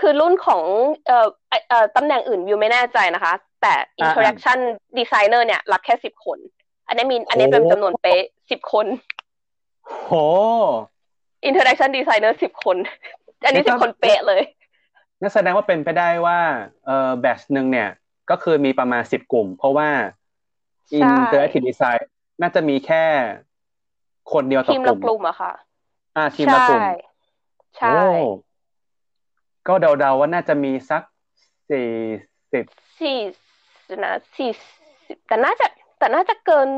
[0.00, 0.62] คือรุ่นของ
[1.06, 1.26] เอ่อ
[1.68, 3.32] เอ่อตำแหน่งอื่นวิวไม่แน่ใจนะคะ
[3.64, 4.58] แต่ interaction
[4.98, 6.38] designer เนี่ย รับแค่สิบคน
[6.88, 8.86] อันนี้มีอันนี้เป็นจำนวนเป๊ะสิบคน
[9.86, 10.10] โห
[11.48, 12.76] interaction designer สิบคน
[13.44, 14.42] อันนี้สิบคนเป๊ะเลย
[15.20, 16.38] นั่นแสดงว่าเป็นไปได้ว่า
[16.86, 17.88] เอ่อ batch หนึ่งเนี่ย
[18.30, 19.88] ก็คือมีประมาณสิบกลุ่ม เพราะว่า
[20.92, 23.04] interactive design น่าจะมีแค่
[24.32, 25.52] คนเดียวต่อทีมละกลุ่มอะค่ะ
[26.16, 26.82] อ่า ทีมละกลุ่ม
[27.78, 28.00] ใช่
[29.68, 31.02] ก็เดาๆว่าน่าจะมีสัก
[31.70, 31.88] สี่
[32.52, 32.64] สิบ
[33.00, 33.18] สี่
[34.04, 34.50] นะสี่
[35.06, 35.66] สิบแต่น่าจะ
[35.98, 36.68] แต่น่าจะเกิน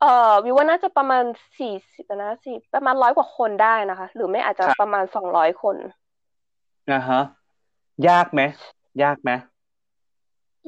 [0.00, 1.24] เอ่อวิวว่าน่าจะประมาณ
[1.58, 5.76] สี่สิบนะสี่ประมาณร้อยกว่าคนได้นะคะ หรือไม่อาจจะประมาณสองร้อยคน
[6.92, 7.20] นะฮะ
[8.08, 8.40] ยากไหม
[9.02, 9.30] ยากไหม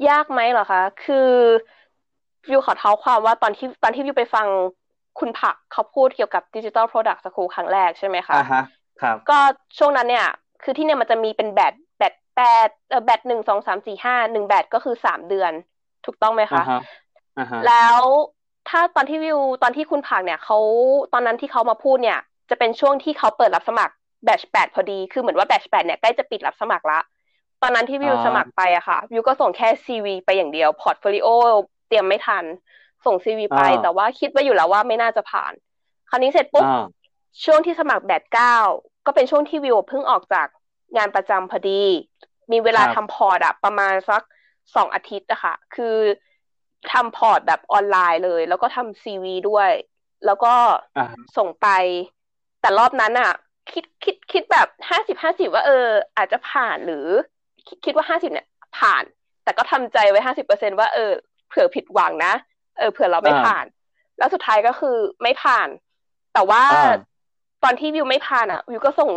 [0.09, 1.29] ยากไหมเหรอคะ คือ
[2.49, 4.47] วิวขอเท้าความว่าตอนที่ตอนที่วิวไปฟัง
[5.19, 8.63] คุณผักเขาพูดเกี่ยวกับ digital product school ครั้งแรกใช่ไหมคะอ่าฮะ
[9.01, 9.39] ครับ ก็
[9.77, 10.27] ช่วงนั้นเนี่ย
[10.63, 11.73] คือที่เนี่ยมันจะมีเป็นแบต
[12.35, 15.51] แบตแปดเออ batch หนึ่งสองสามสี่ห้าหนึ่ง batch ก็คือสามเดือน
[16.05, 16.63] ถูกต้องไหมคะ
[17.37, 17.99] อ่าฮะแล้ว
[18.69, 20.57] ถ้าตอนที่วิวตอนที่คุณผักเนี่ยเขา
[21.13, 26.99] ตอนนั้นที่เขามาพูดเนี่ย จะเป็นช่วงที่เขาเปิดรับสมัคร batch แปดพอดี คือเหมือนว่า batch แปดเนี่ยใกล้จะปิดรับสมัครละ
[27.61, 31.27] ตอนนั้นที่วิวสมัครไปอะค่ะ วิวก็ส่งแค่ CV ไปอย่างเดียว portfolio
[31.87, 32.45] เตรียมไม่ทัน
[33.05, 35.53] ส่ง CV ไป แต่ว่าคิดไว้อยู่แล้วว่าไม่น่าจะผ่าน
[36.09, 36.65] คราวนี้เสร็จปุ๊บ
[37.45, 38.55] ช่วงที่สมัคร batch เก้า
[39.05, 40.47] ก็เป็นช่วงที่วิวเพิ่งออกจาก
[40.97, 41.83] งานประจำพอดี
[42.51, 44.21] มีเวลาทำ port อะประมาณสัก
[44.75, 45.97] สองอาทิตย์อะค่ะคือ
[46.91, 49.71] ทำ port แบบออนไลน์เลย แล้วก็ทำ CV ด้วย
[50.25, 50.53] แล้วก็
[51.37, 51.67] ส่งไป
[52.61, 53.31] แต่รอบนั้นอะ
[53.71, 57.07] คิดคิดคิดแบบห้าสิบห้าสิบว่าเออ อาจจะผ่านหรือ
[57.85, 58.47] คิดว่าห้าสิบเนี่ย
[58.77, 59.03] ผ่าน
[59.43, 61.11] แต่ก็ทำใจไว้ห้าสิบเปอร์เซ็นว่าเออ
[61.47, 62.33] เผื่อผิดหวังนะ
[62.77, 63.65] เออเผื่อเราไม่ผ่าน
[64.17, 65.67] แล้วสุดท้ายก็คือไม่ผ่าน
[66.33, 66.63] แต่ว่า
[67.63, 69.11] ตอนที่วิวไม่ผ่านอะ วิวก็ส่ง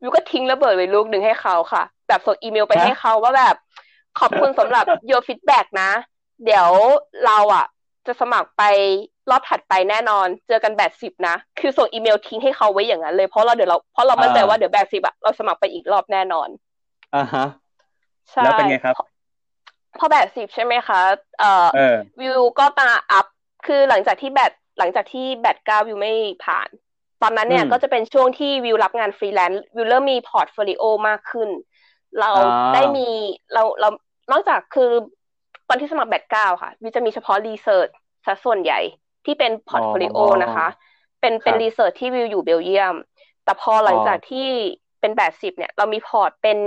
[0.00, 3.56] วิวก็ทิ้งระเบิดไว้ลูกหนึ่งให้เขาค่ะ แบบส่งอีเมลไปให้เขาว่าแบบ
[4.18, 5.90] ขอบคุณสำหรับ your feedback นะ
[6.44, 6.68] เดี๋ยว
[7.26, 7.66] เราอะ
[8.06, 8.62] จะสมัครไป
[9.30, 16.48] รอบถัดไปแน่นอน เจอกันแบบสิบนะ คือส่งอีเมลทิ้งให้เขาไว้อย่างนั้นเลย เพราะเราเดี๋ยวเราเพราะเรามั่นใจว่าเดี๋ยวแบบสิบอะเราสมัครไปอีกรอบแน่นอน
[17.14, 17.46] อ่าฮะ
[18.42, 18.94] แล้วเป็นไงครับ
[19.98, 21.00] พอ batch สิบใช่ไหมคะ
[21.38, 21.66] เอ่อ
[22.20, 23.26] วิวก็มา up
[23.66, 26.12] คือหลังจากที่ batch หลังจากที่ batch เก้าวิวไม่
[26.44, 26.68] ผ่าน
[27.22, 31.48] ตอนนั้นเนี่ยก็จะเป็นช่วงที่วิวรับงานฟรีแลนซ์วิวเริ่มมี portfolio มากขึ้น
[32.20, 32.32] เรา
[32.72, 33.08] ได้มี
[33.52, 33.88] เราเรา
[34.32, 34.90] นอกจากคือ
[35.68, 37.88] ตอนที่สมัคร batch เก้าค่ะ วิวจะมีเฉพาะ research
[38.26, 38.80] ซะส่วนใหญ่
[39.24, 40.66] ที่เป็น portfolio นะคะ
[41.20, 42.94] เป็นเป็น research ที่วิวอยู่เบลเยียม
[43.44, 44.48] แต่พอหลังจากที่
[45.00, 46.58] เป็น batch สิบเนี่ย เรามี port เป็น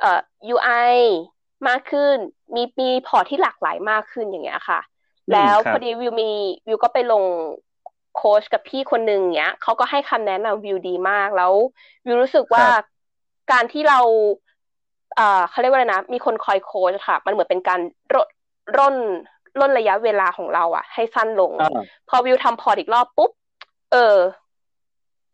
[0.00, 0.20] เอ่อ
[0.54, 0.94] UI
[1.68, 2.16] มากขึ้น
[2.54, 4.80] มีมี port ที่หลากหลายมากขึ้นอย่างเงี้ยค่ะ
[5.32, 6.30] แล้วพอดีวิวมี
[6.66, 7.24] วิวก็ไปลง
[8.16, 11.52] โค้ชกับพี่คนหนึ่งเนี้ยเขาก็ให้คำแนะนำวิวดีมากแล้ว
[12.06, 12.66] วิวรู้สึกว่า
[13.52, 14.00] การที่เรา
[15.16, 17.80] เอ่อเขาเรียกว่าอะไรนะ มีคนคอยโค้ชค่ะ มันเหมือนเป็นการ
[18.12, 18.28] ร่น
[18.78, 18.96] ร่น
[19.58, 21.52] ร่นระยะเวลาของเราอะให้สั้นลง
[22.08, 23.30] พอวิวทำ port อีกรอบปุ๊บ
[23.92, 24.16] เออ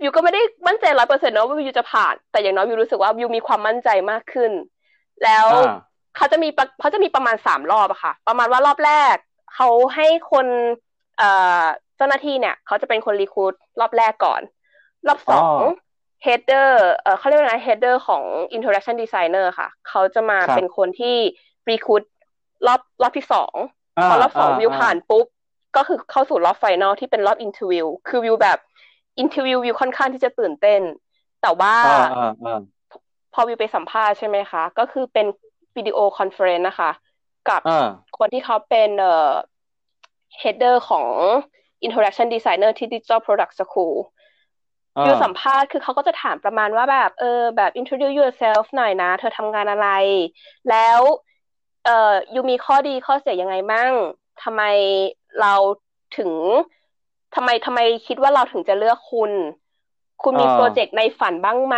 [0.00, 4.52] วิวก็ไม่ได้มั่นใจร้อยเปอร์เซ็นต์นะว่าวิวจะผ่าน แต่อย่างน้อยวิวรู้สึกว่าวิวมีความมั่นใจมากขึ้น
[5.24, 5.46] แล้ว
[6.16, 6.48] เขาจะมี
[6.80, 9.16] เขาจะมีประมาณสามรอบอะค่ะ ประมาณว่ารอบแรก
[9.54, 10.46] เขาให้คน
[11.18, 11.30] เอ่
[11.62, 11.64] อ
[11.98, 14.40] เจ้าหน้าที่เนี่ย เขาจะเป็นคน recruit รอบแรกก่อน
[15.06, 15.60] รอบสอง
[16.22, 18.22] header เอ่อเขาเรียกว่าไง header ของ
[18.56, 21.16] interaction designer ค่ะ เขาจะมาเป็นคนที่
[21.70, 22.02] recruit
[22.66, 23.54] รอบรอบที่สอง
[24.06, 25.26] พอรอบสองวิวผ่านปุ๊บ
[25.76, 28.58] ก็คือเข้าสู่รอบ final ที่เป็นรอบ interview คือวิวแบบ
[29.18, 30.80] interview วิวค่อนข้างที่จะตื่นเต้น
[31.42, 31.74] แต่ว่า
[33.32, 35.26] พอวิวไปสัมภาษณ์ใช่ไหมคะ ก็คือเป็น
[35.76, 36.90] video conference นะคะ
[37.48, 37.60] กับ
[38.18, 39.32] คนที่เขาเป็นเอ่อ
[40.40, 41.06] header ของ
[41.86, 43.96] interaction designer ที่ digital product school
[45.06, 49.88] วิวสัมภาษณ์คือเขาก็จะถามประมาณว่าแบบ เออแบบ introduce yourself หน่อยนะ เธอทำงานอะไร
[50.70, 51.00] แล้ว
[51.84, 53.92] เอ่อ you มีข้อดีข้อเสียยังไงมั่ง
[54.42, 54.62] ทำไม
[55.40, 55.54] เรา
[56.16, 56.32] ถึง
[57.34, 59.32] ทำไมทำไมคิดว่าเราถึงจะเลือกคุณ
[60.22, 61.76] คุณมี project ในฝันบ้างไหม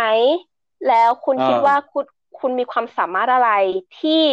[0.87, 2.05] แล้วคุณคิดว่าคุณ
[2.39, 3.51] คุณมีความสามารถอะไร
[3.99, 4.23] ที่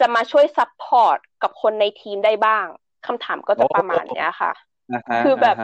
[0.00, 2.66] จะมาช่วย support กับคนในทีมได้บ้าง
[3.06, 4.52] คำถามก็จะประมาณนี้ค่ะ
[5.24, 5.56] คือแบบ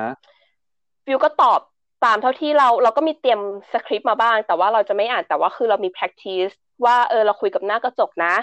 [1.09, 1.61] วิวก็ตอบ
[2.05, 3.41] ตามเท่าที่เรา เราก็มีเตรียม
[3.73, 6.55] สคริปต์มาบ้าง แต่ว่าเราจะไม่อ่านแต่ว่าคือเรามี practice
[6.85, 8.35] ว่าเออเราคุยกับหน้ากระจกนะ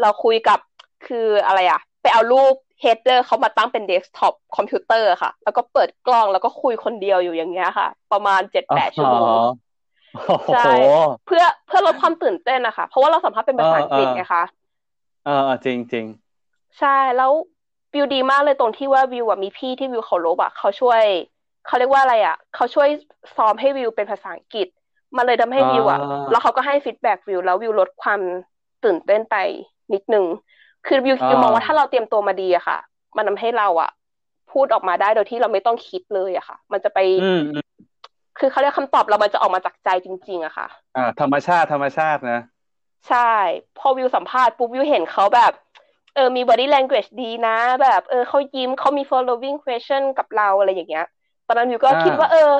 [0.00, 0.58] เราคุยกับ
[1.06, 9.38] คืออะไรอะไปเอารูป header เขามาตั้งเป็นเดสก์ท็อปคอมพิวเตอร์ค่ะ แล้วก็เปิดกล้องแล้วก็คุยคนเดียวอยู่อย่างเงี้ยค่ะ ประมาณเจ็ดแปดชั่วโมง
[10.54, 10.70] ใช่
[11.26, 14.44] เพื่อเพื่อลดความตื่นเต้นนะคะเพราะว่าเราสัมภาษณ์เป็นภาษาอังกฤษไงคะ
[15.24, 16.04] เออจริงจริง
[16.78, 17.32] ใช่แล้ว
[17.96, 21.02] วิวดีมากเลยตรงที่ว่าวิวอะมีพี่ที่วิวเคารพอะเขาช่วย
[21.66, 22.88] เขาเรียกว่าอะไรอะเขาช่วย
[23.36, 24.66] ซ้อมให้วิวเป็นภาษาอังกฤษ
[25.16, 28.20] มันเลยทำให้วิวอะแล้วเขาก็ให้ feedback วิวแล้ววิวลดความ
[28.84, 29.36] ตื่นเต้นไป
[29.94, 30.24] นิดนึง
[30.86, 32.78] คือวิววิวมองว่าถ้าเราเตรียมตัวมาดีอะค่ะ
[33.16, 33.90] มันทำให้เราอะ
[34.52, 36.98] พูดออกมาได้โดยที่เราไม่ต้องคิดเลยอะค่ะ มันจะไป
[38.38, 42.40] คือเขาเรียกคำตอบเรามันจะออกมาจากใจจริง ๆอะค่ะ อ่า ธรรมชาติธรรมชาตินะ
[43.08, 43.32] ใช่
[43.78, 45.52] พอวิวสัมภาษณ์ปุ๊บวิวเห็นเขาแบบ
[46.16, 51.06] เออมี body language ดีนะ แบบ เออเขายิ้มเขามี following question กับเราอะไรอย่างเงี้ย
[51.46, 52.52] ตอนนั้นวิวก็คิดว่า เออ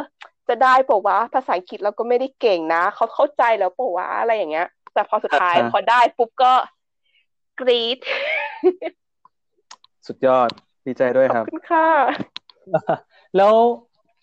[0.48, 6.52] จะได้ปะวะภาษาอังกฤษเราก็ไม่ได้เก่งนะเขาเข้าใจแล้วปะวะอะไรอย่างเงี้ย แต่พอสุดท้ายพอได้ปุ๊บก็
[7.60, 7.98] กรี๊ด
[10.06, 10.48] สุดยอด
[10.86, 11.88] ดีใจด้วยครับขอบคุณค่ะ
[13.36, 13.54] แล้ว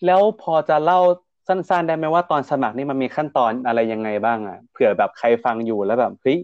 [0.06, 1.00] แล้วพอจะเล่า
[1.48, 6.38] สั้นๆ ได้ไหมว่าตอนสมัครนี่มันมีขั้นตอนอะไรยังไงบ้างอะเผื่อแบบใครฟังอยู่แล้วแบบเฮ้ย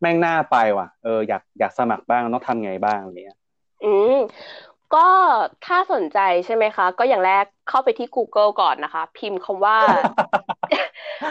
[0.00, 3.40] แม่งน่าไปว่ะ เอออยากอยากสมัครบ้างต้องทำไงบ้างอะไรเงี้ย
[3.84, 4.16] อืม
[4.94, 5.06] ก็
[5.66, 9.78] ถ้าสนใจใช่ไหมคะ ก็อย่างแรกเข้าไปที่ Google ก่อนนะคะ พิมพ์คำว่า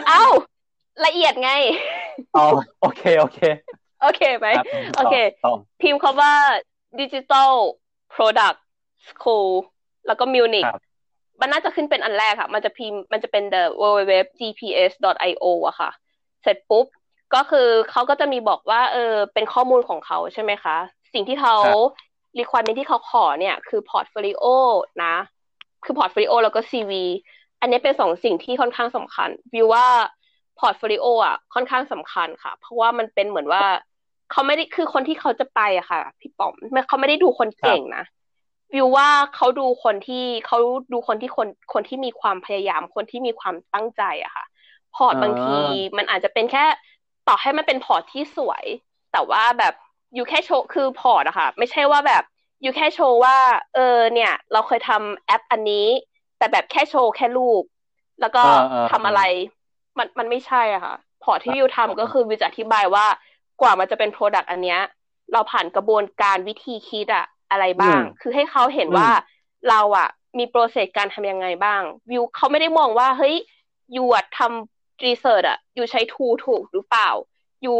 [0.08, 0.24] เอ้า
[1.06, 1.50] ละเอียดไง
[2.36, 2.44] อ๋อ
[2.80, 3.38] โอเค โอเค
[4.02, 6.32] โอเคไหมครับโอเคต่อพิมพ์คำว่า
[7.00, 7.52] Digital
[8.14, 8.58] Product
[9.08, 9.50] School
[10.06, 10.82] แล้วก็ Munich ครับ
[11.40, 15.90] มันน่าจะขึ้นเป็นอันแรกค่ะ มันจะพิมพ์มันจะเป็น the www.gps.io อะค่ะ
[16.42, 16.86] เสร็จปุ๊บ
[17.34, 20.76] ก็คือเขาก็จะมีบอกว่า เออ เป็นข้อมูลของเขาใช่ไหมคะ
[21.12, 21.78] สิ่งที่เขาครับ
[22.38, 24.44] requirement ที่เขาขอเนี่ย คือ portfolio
[25.04, 25.14] นะ
[25.84, 26.92] คือ portfolio แล้วก็ CV
[27.60, 29.86] อันนี้เป็นสองสิ่งที่ค่อนข้างสำคัญ วิวว่า
[30.60, 33.64] portfolio อะค่อนข้างสำคัญค่ะ เพราะว่ามันเป็นเหมือนว่า
[34.30, 38.04] เขาไม่ได้คือคนที่เขาจะไปอะค่ะ พี่ป๋อมไม่เขาไม่ได้ดูคนเก่งนะ
[38.74, 40.58] วิวว่าเขาดูคนที่เขา
[40.92, 44.44] ดูคนที่คนคนที่มีความพยายามคนที่มีความตั้งใจอะค่ะ
[44.94, 45.58] พอร์ตอ่าบางที
[45.96, 46.64] มันอาจจะเป็นแค่
[47.28, 48.64] ต่อให้มันเป็น port ที่สวย
[49.12, 49.74] แต่ว่าแบบ
[50.14, 52.22] อยู่แค่โชว์คือ port อะค่ะ ไม่ใช่ว่าแบบ
[52.62, 53.36] อยู่แค่โชว์ว่า
[53.74, 55.86] เออ เนี่ย เราเคยทำแอปอันนี้
[56.38, 57.62] แต่แบบแค่โชว์แค่รูป
[58.20, 59.20] แล้วก็อ่าอ่าทำอะไร
[59.98, 63.06] มันมันไม่ใช่อะค่ะ port ที่วิวทำก็คือวิวจะอธิบายว่า
[63.60, 64.80] กว่ามันจะเป็น product อันเนี้ย
[65.32, 69.08] เราผ่านกระบวนการวิธีคิดอะอะไรบ้างอืมคือให้เขาเห็นอืมว่า
[69.68, 73.34] เราอะมี process การทำยังไงบ้าง วิวเขาไม่ได้มองว่า เฮ้ย
[73.96, 77.10] you อะทำ research อะ you ใช้ tool ถูกหรือเปล่า
[77.66, 77.74] you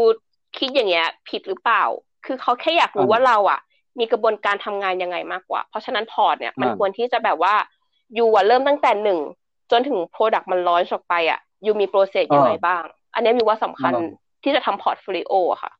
[0.58, 1.84] คิดอย่างเงี้ย ผิดหรือเปล่า
[2.26, 3.60] คือเขาแค่อยากรู้อ่าว่าเราอะ
[3.98, 7.54] มีกระบวนการทำงานยังไงมากกว่า เพราะฉะนั้น port เนี่ยมันอ่าควรที่จะแบบว่า
[8.18, 9.18] you อะเริ่มตั้งแต่หนึ่ง
[9.70, 12.82] จนถึง product มัน launch ออกไปอะ you มี process ยังไงบ้าง
[13.14, 14.02] อันเนี้ยวิวว่าสำคัญอ่า
[14.42, 15.72] ที่จะทำ portfolio อะค่ะ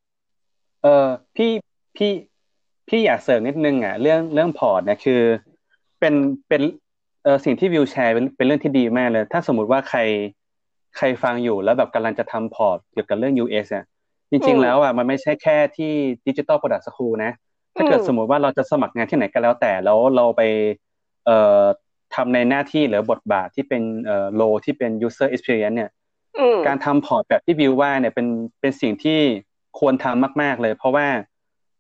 [0.83, 1.51] เออพี่
[1.97, 2.13] พี่
[2.89, 5.21] พี่อยากเสริมนิดนึงอะเรื่องเรื่อง port เนี่ยคือ
[6.01, 6.15] เป็น
[6.49, 6.63] เป็น
[7.25, 10.01] เออสิ่งที่วิวแชร์เป็นเป็นเรื่องที่ดีมากเลย ถ้าสมมุติว่าใคร
[10.97, 13.85] ใครฟังอยู่แล้วแบบกำลังจะทำพอร์ตเกี่ยวกับเรื่อง US อะ
[14.31, 15.93] จริงอืๆมแล้วอะมันไม่ใช่แค่ที่
[16.27, 17.33] Digital Product School นะ
[17.77, 20.43] ถ้าเกิดอืมสมมุติว่าเราจะสมัครงานที่ไหนก็แล้วแต่แล้วเราไป
[21.27, 21.63] เอ่อ
[22.15, 25.91] ทำในหน้าที่หรือบทบาทที่เป็นเอ่อ role ที่เป็น user experience เนี่ย
[26.39, 28.27] อืมการทำ port แบบที่วิวว่าเนี่ยเป็น
[28.61, 29.19] เป็นสิ่งที่
[29.79, 31.07] ควรทำมาก ๆ เลย เพราะว่า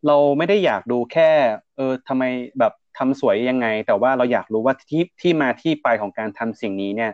[0.06, 1.30] เราไม่ได้อยากดูแค่
[1.76, 2.24] เออทำไม
[2.58, 7.12] แบบทำสวยยังไง แต่ว่าเราอยากรู้ว่าที่ที่มาที่ไปของการทำสิ่งนี้เนี่ย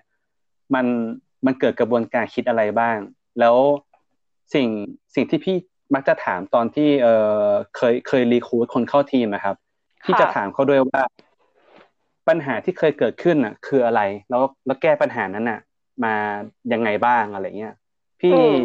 [0.75, 0.87] มัน
[1.47, 2.99] มันเกิดกระบวนการคิดอะไรบ้าง
[3.41, 3.57] แล้ว
[4.55, 4.69] สิ่ง
[5.15, 5.57] สิ่งที่พี่
[5.95, 7.09] มักจะถามตอนที่เอ
[7.41, 9.57] อเคยเคยรีคูดคนเข้าทีมนะครับ
[10.05, 11.03] พี่จะถามเขาด้วยว่า
[12.29, 15.61] ปัญหาที่เคยเกิดขึ้นน่ะ คืออะไร แล้วแล้วแก้ปัญหานั้นน่ะ
[16.05, 16.15] มา
[16.73, 17.75] ยังไงบ้างอะไรเงี้ย
[18.21, 18.59] พี่อืม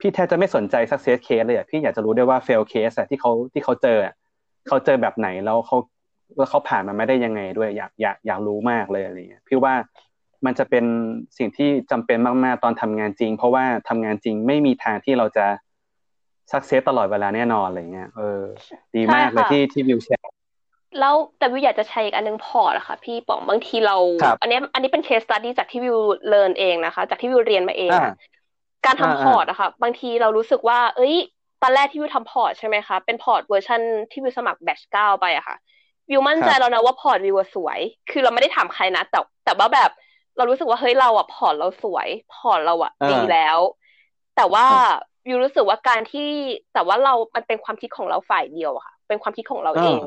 [0.00, 4.14] พี่แทบจะไม่สนใจ success case เลยอะพี่อยากจะรู้ด้วยว่า fail case อะที่เขาที่เขาเจออะ
[4.68, 5.76] เขาเจอแบบไหนแล้วเขา
[6.38, 9.74] แล้วเขาผ่านมันไม่ได้ยังไงด้วย อยากอยากอยากรู้มากเลยอะไรเงี้ยพี่ว่า
[10.46, 10.84] มันจะเป็น
[11.38, 15.46] สิ่งที่จำเป็นมากๆ ตอนทำงานจริง เพราะว่าทำงานจริงไม่มีทางที่เราจะ
[16.50, 18.40] success ตลอดเวลาแน่นอนอะไรเงี้ยเออ
[18.96, 20.32] ดีมากเลยใช่ค่ะที่ที่วิวแชร์
[21.00, 28.14] แล้วแต่วิวอยากจะใช้อีกอันนึงพอร์ตอะค่ะพี่ป๋องบางทีเราครับอันเนี้ยอันนี้เป็น case study จากที่วิวเรียนเองนะคะ จากที่วิวเรียนมาเองอ่าอะ
[28.84, 31.14] การทำอ่า port อะค่ะ บางทีเรารู้สึกว่า เอ้ย
[31.62, 33.80] ตอนแรกที่วิวทำ port ใช่ไหมคะเป็น port version
[34.10, 35.56] ที่วิวสมัคร batch เก้าไปอะค่ะ
[36.10, 37.80] วิวมั่นใจครับแล้วนะว่า port วิวอะสวย
[38.10, 39.90] คือเราไม่ได้ถามใครนะแต่แต่ว่าแบบ
[40.36, 43.58] เรารู้สึกว่าเฮ้ยเราอะ port เราสวย port เราอะอ่าดีแล้ว
[44.34, 46.30] แต่ว่าครับวิวรู้สึกว่าการที่
[46.72, 50.02] แต่ว่าเรา มันเป็นความคิดของเราฝ่ายเดียวอะค่ะ เป็นความคิดของเราเอง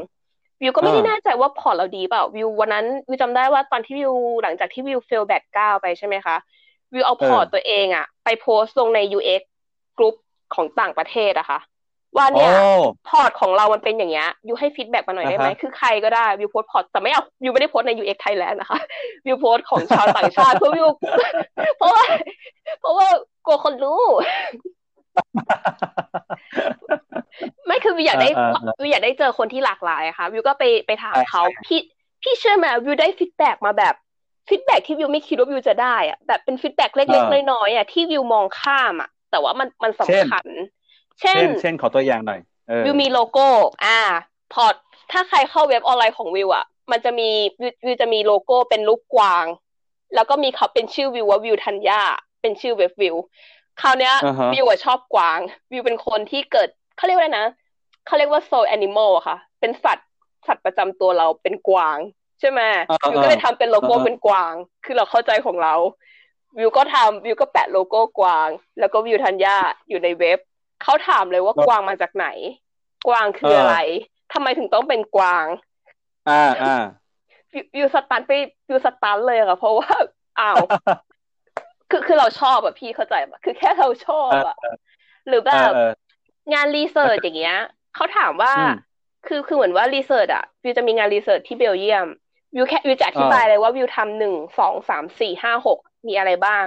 [0.62, 4.14] วิวก็ไม่ได้อ่าแน่ใจว่า port เราดีเปล่า วิววันนั้นวิวจำได้ว่าตอนที่วิว
[4.44, 6.36] หลังจากที่วิว fail batch เก้าไปใช่ไหมคะ
[6.94, 9.42] วิวเอา port ตัวเองอะไปโพสต์ลงใน UX
[9.98, 10.16] กลุ่ม
[10.52, 11.60] ของต่างประเทศอะค่ะ
[12.16, 12.70] ว่าเนี่ยโอ้
[13.08, 18.80] port ของเรามันเป็นอย่างเงี้ยวิวให้ feedback มาหน่อยได้ไหมอ่าฮะคือใครก็ได้วิว post port แต่ไม่เอาวิวไม่ได้โพสต์ใน UX Thailand นะคะ
[19.26, 20.88] วิวโพสต์ของชาวต่างชาติเพราะวิว
[21.78, 22.04] เพราะว่า
[22.82, 23.08] เพราะว่า
[23.46, 24.02] กลัวคนรู้
[27.66, 31.80] ไม่คือวิวอยากได้เออเออเออวิวอยากได้เจอคนที่หลากหลายอะค่ะวิวก็ไปไปถามใช่เขาใช่พี่
[32.24, 33.94] พี่เชื่อไหมวิวได้ feedback มาแบบ
[34.50, 40.46] feedback ที่วิวไม่คิดว่าวิวจะได้อะแบบเป็น feedback เล็กๆน้อยๆอะที่วิวมองข้ามอะแต่ว่ามันมันสำคัญ
[41.22, 43.48] เช่เช่นนเช่นขอตัวอย่างหน่อยเออวิวมีโลโก้
[43.86, 44.00] อ่า
[44.54, 44.76] port
[45.12, 47.30] ถ้าใครเข้าเว็บออนไลน์ของวิวอะ มันจะมี
[47.62, 49.46] วิววิวจะมีโลโก้เป็นรูปกวาง
[50.16, 52.02] แล้วก็มีเขาเป็นชื่อวิวว่าวิวธัญญา
[52.42, 53.16] เป็นชื่อเว็บวิว
[53.82, 55.40] คราวเนี้ยอ่าฮะวิวอะชอบกวาง
[55.72, 57.48] วิวเป็นคนที่เกิดเขาเรียกว่าอะไรนะ
[58.06, 60.08] เขาเรียกว่า soul animal อะค่ะ เป็นสัตว์
[60.48, 61.98] สัตว์ประจำตัวเราเป็นกวาง
[62.40, 64.54] ใช่ไหมอ่าวิวก็เลยทำเป็นโลโก้อ่าเป็นกวาง
[64.86, 65.76] คือเราเข้าใจของเรา
[66.58, 68.50] วิวก็ทำวิวก็แปะโลโก้กวาง
[68.80, 69.56] แล้วก็วิวธัญญา
[69.90, 70.40] อยู่ในเว็บ
[70.84, 72.28] เขาถามเลยว่ากวางมาจากไหน
[73.08, 73.76] กวางคืออะไร
[74.34, 75.46] ทำไมถึงต้องเป็นกวาง
[76.30, 76.76] อ่าอ่า
[77.54, 78.32] วิววิว stun ไป
[78.70, 79.90] วิว stun เลยอะเพราะว่า
[80.40, 80.58] อ้าว
[81.92, 84.58] คือคือเราชอบอะพี่เข้าใจปะคือแค่เราชอบอะ
[85.28, 85.92] หรือแบบเออ
[86.54, 87.58] งาน research อย่างเงี้ย
[87.96, 88.76] เขาถามว่าอืม
[89.28, 92.08] คือคือเหมือนว่า research อะวิวจะมีงาน research ที่เบลเยียม
[92.56, 96.64] วิวแค่วิวจะอธิบายเลยว่าวิวทำหนึ่งสองสามสี่ห้าหกมีอะไรบ้าง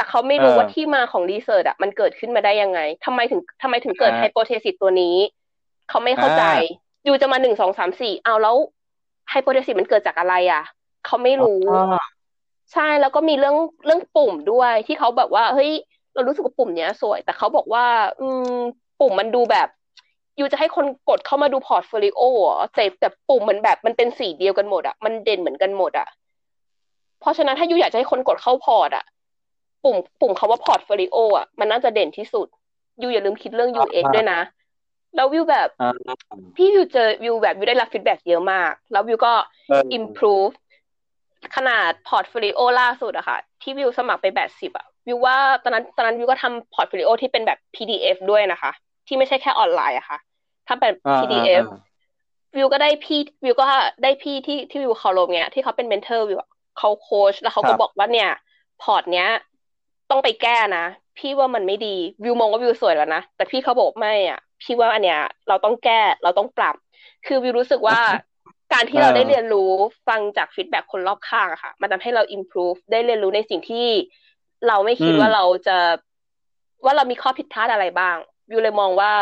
[0.00, 5.16] แต่เขาไม่รู้เออว่าที่มาของ research อะมันเกิดขึ้นมาได้ยังไงทำไมถึงทำไมถึงเกิดอ่า hypothesis ตัวนี้
[5.88, 6.52] เขาไม่เข้าใจอ่
[7.04, 8.56] วิวจะมาหนึ่งสองสามสี่เอาแล้ว
[9.30, 10.62] hypothesis มันเกิดจากอะไรอะ
[11.06, 11.98] เขาไม่รู้อ๋อ
[12.72, 15.70] ใช่แล้วก็มีเรื่องเรื่องปุ่มด้วยที่เขาแบบว่าเฮ้ย
[16.14, 17.84] เรารู้สึกว่าปุ่มเนี้ยสวย แต่เขาบอกว่า
[18.20, 18.54] อืม
[19.00, 19.68] ปุ่มมันดูแบบ
[20.38, 26.08] you จะให้คนกดเข้ามาดู portfolio เหรอแต่แต่ปุ่มมันแบบมันเป็นสีเดียวกันหมดอะมันเด่นเหมือนกันหมดอะ
[27.20, 29.04] เพราะฉะนั้นถ้า you อยากจะให้คนกดเข้าพอร์ตอะ
[29.84, 32.46] ปุ่มปุ่มคำว่า portfolio อะมันน่าจะเด่นที่สุด
[33.02, 34.40] you อย่าลืมคิดเรื่อง UX ด้วยนะ
[35.14, 36.14] แล้ววิวแบบอ่า
[36.56, 39.32] พี่วิวเจอวิวแบบวิวได้รับ feedback เยอะมาก แล้ววิวก็
[39.68, 40.52] เออ improve
[41.56, 48.70] ขนาด portfolio ล่าสุดอะค่ะ ที่วิวสมัครไปแบบสิบอะวิวว่าตอนนั้นตอนนั้นวิวก็ทำ portfolio ที่เป็นแบบ PDF ด้วยนะคะ
[49.06, 50.18] ที่ไม่ใช่แค่ออนไลน์อะค่ะ
[50.68, 51.78] ทำเป็นอ่า PDF อ่า
[52.56, 53.66] วิวก็ได้พี่วิวก็
[54.02, 58.30] ได้พี่ที่ที่วิวเคารพเนี่ยที่เขาเป็น mentor วิวอะเขาโค้ชแล้วเขาคก็รับบอกว่าเนี่ย
[58.82, 59.28] พอร์ตเนี้ย
[60.10, 60.84] ต้องไปแก้นะ
[61.18, 66.74] พี่ว่ามันไม่ดีวิวมองว่าวิวสวยแล้วนะแต่พี่เขาบอกไม่อะ พี่ว่าอันเนี้ย เราต้องแก้เราต้องปรับ
[67.26, 68.00] คือวิวรู้สึกว่า
[68.72, 69.70] การที่เราเออได้เรียนรู้
[70.08, 73.88] ฟังจาก feedback คนรอบข้างอะค่ะมันทำให้เรา improve ได้เรียนรู้ในสิ่งที่
[74.68, 75.76] เราไม่คิดอืมว่าเราจะ
[76.84, 78.16] ว่าเรามีข้อผิดพลาดอะไรบ้าง
[78.50, 79.12] วิวเลยมองว่า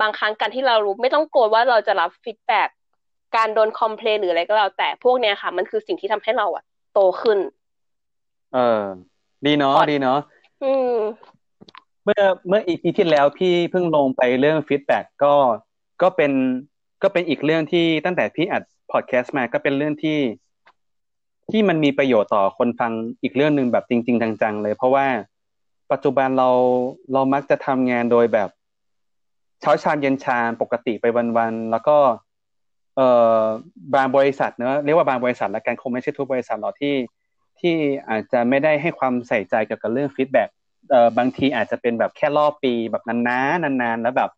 [0.00, 2.68] บางครั้งการที่เรารู้ไม่ต้องโกรธว่าเราจะรับ feedback
[3.36, 7.38] การโดน complain หรืออะไรก็แล้วแต่พวกเนี้ยค่ะ มันคือสิ่งที่ทำให้เราอะโตขึ้น
[8.54, 8.82] เออ
[9.46, 10.18] ดีเนาะพอร์ตดีเนาะ
[10.62, 10.96] อืม
[12.04, 15.34] เมื่อเมื่อ EP ที่แล้วพี่เพิ่งลงไปเรื่อง feedback ก็
[16.02, 16.32] ก็เป็น
[17.02, 20.18] ก็เป็นอีกเรื่องที่ตั้งแต่พี่อัดพอดแคสต์มาก็เป็นเรื่องที่
[21.50, 25.06] ที่มันมีประโยชน์ต่อคนฟังอีกเรื่องหนึ่งแบบจริง ๆ จังๆเลย เพราะว่า
[25.92, 26.50] ปัจจุบันเรา
[27.12, 28.50] เรามักจะทำงานโดยแบบ
[29.60, 31.04] เช้าชามเย็นชามปกติไป
[31.36, 31.96] วันๆแล้วก็
[32.96, 33.38] เอ่อ
[33.94, 36.94] บางบริษัทเนอะเรียกว่าบางบริษัทละกันคงไม่ใช่ทุกบริษัทหรอกที่
[37.60, 37.76] ที่
[38.10, 40.48] อาจจะไม่ได้ให้ความใส่ใจเกี่ยวกับเรื่อง feedback
[40.90, 43.18] เอ่อบางทีอาจจะเป็นแบบแค่รอบปีแบบนา
[43.64, 44.30] นๆนานๆแล้วแบบ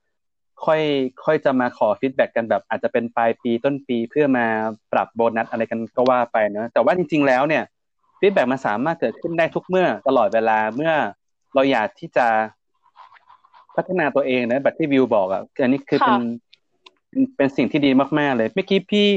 [0.65, 0.83] ค่อย
[1.25, 4.47] ค่อยจะมาขอ feedback กันแบบ อาจจะเป็นปลายปีต้นปีเพื่อมา
[4.93, 7.65] ปรับโบนัสอะไรกันก็ว่าไปเนอะแต่ว่าจริง ๆ แล้วเนี่ย
[8.21, 10.93] feedback มันสามารถเกิดขึ้นได้ทุกเมื่อตลอดเวลาเมื่อ
[11.55, 12.27] เราอยากที่จะ
[13.77, 16.19] พัฒนาตัวเองนะแบบที่วิวบอกอะอันนี้คือเป็นค่ะ
[17.11, 19.09] เป็นเป็นสิ่งที่ดีมาก ๆ เลยเมื่อกี้พี่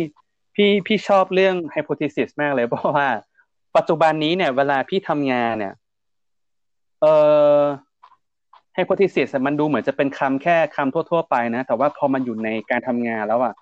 [0.56, 3.08] พี่พี่ชอบเรื่อง hypothesis มากเลยเพราะว่า
[3.78, 5.74] ปัจจุบันนี้เนี่ย เวลาพี่ทำงานเนี่ย
[7.02, 7.14] เอ่
[7.60, 7.62] อ
[8.78, 13.54] hypothesis อะมันดูเหมือนจะเป็นคำแค่คำทั่ว ๆ ไปนะ แต่ว่าพอมันอยู่ในการทำงานแล้วอะ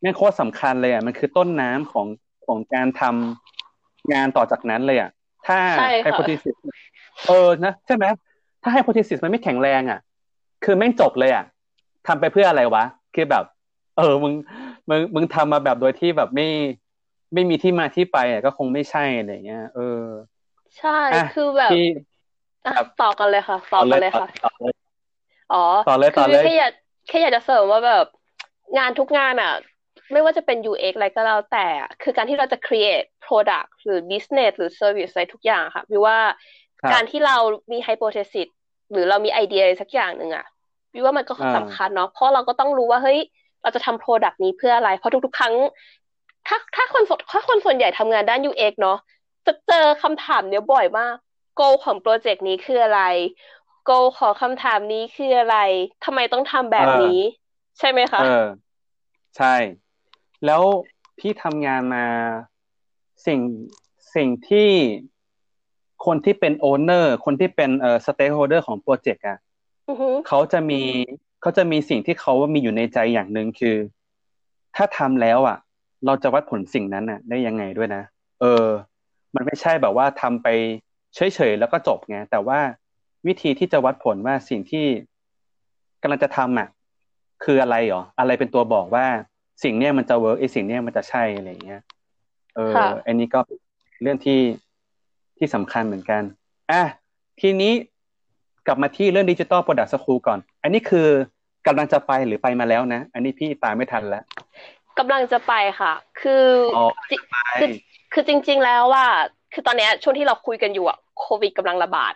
[0.00, 2.06] แม่งโคตรสำคัญเลยอะมันคือต้นน้ำของ
[2.46, 5.10] ของการทำงานต่อจากนั้นเลยอะ
[5.46, 6.56] ถ้าใช่ค่ะ hypothesis
[7.28, 8.04] เออนะใช่ไหม
[8.62, 10.00] ถ้า hypothesis มันไม่แข็งแรงอะ
[10.64, 11.44] คือแม่งจบเลยอะ
[12.06, 13.44] ทำไปเพื่ออะไรวะ คือแบบ
[13.98, 14.34] เออมึง
[14.88, 16.46] มึงมึงทำมาแบบโดยที่แบบไม่
[17.34, 19.80] ไม่มีที่มาที่ไปอะก็คงไม่ใช่อะไรเงี้ย เออ
[20.78, 21.84] ใช่อะคือแบบพี่
[22.64, 24.74] อะครับต่อกันเลยค่ะ ต่อกันเลยค่ะต่อเลย
[25.52, 26.72] อ๋อต่อเลยคืต่อเลยแค่อยาก
[27.08, 28.06] แค่อยากจะเสริมว่าแบบ
[28.78, 29.52] งานทุกงานอะ
[30.12, 36.18] ไม่ว่าจะเป็น UX อะไรก็แล้วแต่อะคือการที่เราจะ create product หรือ business หรือ service อะไรทุกอย่างค่ะพี่ว่า
[36.82, 37.36] ครับการที่เรา
[37.72, 38.48] มี hypothesis
[38.92, 40.46] หรือเรามีไอเดียอะไรสักอย่างหนึ่งอะ
[40.92, 43.18] พี่ว่ามันก็อ่าสำคัญเนาะเพราะเราก็ต้องรู้ว่าเฮ้ย
[43.62, 45.54] เราจะทำ product นี้เพื่ออะไร เพราะทุกๆ ครั้ง
[46.46, 48.98] ถ้าถ้าคนส่วนถ้าคนส่วนใหญ่ทำงานด้าน UX เนาะ
[49.46, 51.14] จะเจอคำถามเนี้ยบ่อยมาก
[51.60, 53.02] goal ของโปรเจกต์นี้คืออะไร
[53.88, 55.58] goal ของคำถามนี้คืออะไร
[56.04, 57.20] ทำไมต้องทำแบบนี้
[57.78, 58.46] ใช่ไหมคะ เออ
[59.36, 59.54] ใช่
[60.46, 60.62] แล้ว
[61.18, 62.06] พี่ทำงานมา
[63.26, 63.40] สิ่ง
[64.14, 64.70] สิ่งที่
[66.06, 69.38] คนที่เป็น owner คนที่เป็นเอ่อ stakeholder ของโปรเจกต์อะ
[69.88, 70.80] อือฮึเขาจะมี
[71.40, 73.76] เขาจะมีสิ่งที่เขาว่ามีอยู่ในใจอย่างหนึ่งคือ
[74.76, 75.58] ถ้าทำแล้วอะ
[76.06, 78.02] เราจะวัดผลสิ่งนั้นอะ ได้ยังไงด้วยนะ
[78.40, 78.66] เออ
[79.34, 80.48] มันไม่ใช่แบบว่าทำไป
[81.14, 82.58] เฉยๆแล้วก็จบไงแต่ว่า
[83.26, 84.86] วิธีที่จะวัดผลว่าสิ่งที่
[86.02, 86.68] กำลังจะทำอะ
[87.44, 89.06] คืออะไรหรออะไรเป็นตัวบอกว่า
[89.62, 91.82] สิ่งเนี้ยมันจะ work ไอสิ่งเนี้ยมันจะใช่อะไรอย่างเงี้ย
[92.56, 93.58] เออค่ะอันนี้ก็เป็น
[94.02, 94.40] เรื่องที่
[95.38, 96.22] ที่สำคัญเหมือนกัน
[96.70, 96.82] อะ
[97.40, 97.72] ทีนี้
[98.66, 101.08] กลับมาที่เรื่องดิจิ t a ลโปรดักต์สคูลก่อน อันนี้คือ
[101.66, 104.24] กำลังจะไปหรือไปมาแล้วนะ อันนี้พี่ตามไม่ทันแล้ว
[105.00, 107.68] กำลังจะไปค่ะ คือออจิไปคือ
[108.12, 109.06] คือจริง ๆ แล้วว่า
[109.52, 112.14] คือตอนเนี้ยช่วงที่เราคุยกันอยู่อะโควิดกำลังระบาด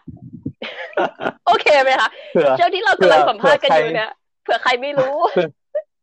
[1.47, 4.11] โอเคไหมคะเผื่อช่วงที่เรากำลังสัมภาษณ์กันอยู่เผื่อใครเนี่ย
[4.43, 5.17] เผื่อใครไม่รู้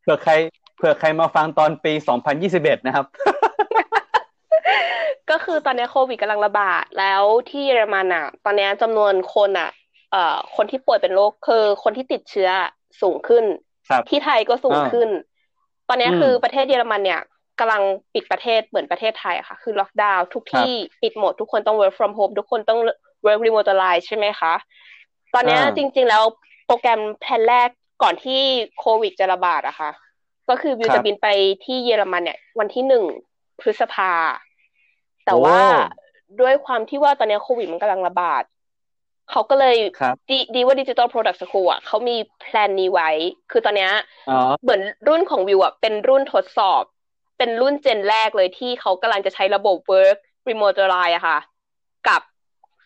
[0.01, 0.33] เผื่อใคร
[0.77, 1.93] เผื่อใครมาฟังตอนปี
[2.39, 3.05] 2021 นะครับ
[5.29, 9.69] ก็คือตอนนี้โควิดกำลังระบาดแล้วที่เยอรมันอะ ตอนนี้จำนวนคนอะ
[10.11, 12.49] เอ่อ คนที่ป่วยเป็นโรคคือคนที่ติดเชื้อ
[13.01, 13.43] สูงขึ้น
[13.89, 15.13] ครับที่ไทยก็สูงอ่าขึ้นต
[15.91, 17.21] อนนี้อืมคือประเทศเยอรมันเนี่ย
[17.59, 17.81] กำลัง
[18.13, 22.79] ปิดประเทศเหมือนประเทศไทยอะค่ะ คือล็อกดาวน์ทุกที่ปิดหมด ทุกคนต้อง work from home ทุกคนต้อง
[23.25, 24.53] work remotelize ใช่ไหมคะ
[25.33, 26.23] ตอนเนี้ยอ่าจริง ๆ แล้ว
[26.65, 27.69] โปรแกรมแผนแรก
[28.03, 28.41] ก่อนที่
[28.79, 29.91] โควิดจะระบาดอะค่ะ
[30.49, 31.27] ก็คือวิวครับจะบินไป
[31.65, 33.03] ที่เยอรมันเนี่ย วันที่หนึ่ง
[33.59, 34.11] พฤษภา
[35.25, 35.77] แต่ว่าโอ้
[36.41, 38.43] ด้วยความที่ว่าตอนนี้โควิดมันกำลังระบาด
[39.31, 43.09] เขาก็เลยครับดีดีว่าดิจิ t a ลโปรดักต์สคูลอะเขามีแพลนนี้ไว้
[43.51, 43.91] คือตอนเนี้ย
[44.29, 46.83] อ๋อเหมือนรุ่นของวิวอะเป็นรุ่นทดสอบ
[47.37, 50.17] เป็นรุ่น gen แรกเลยที่เขากำลังจะใช้ระบบ work
[50.49, 51.37] remote line อะค่ะ
[52.07, 52.21] กับ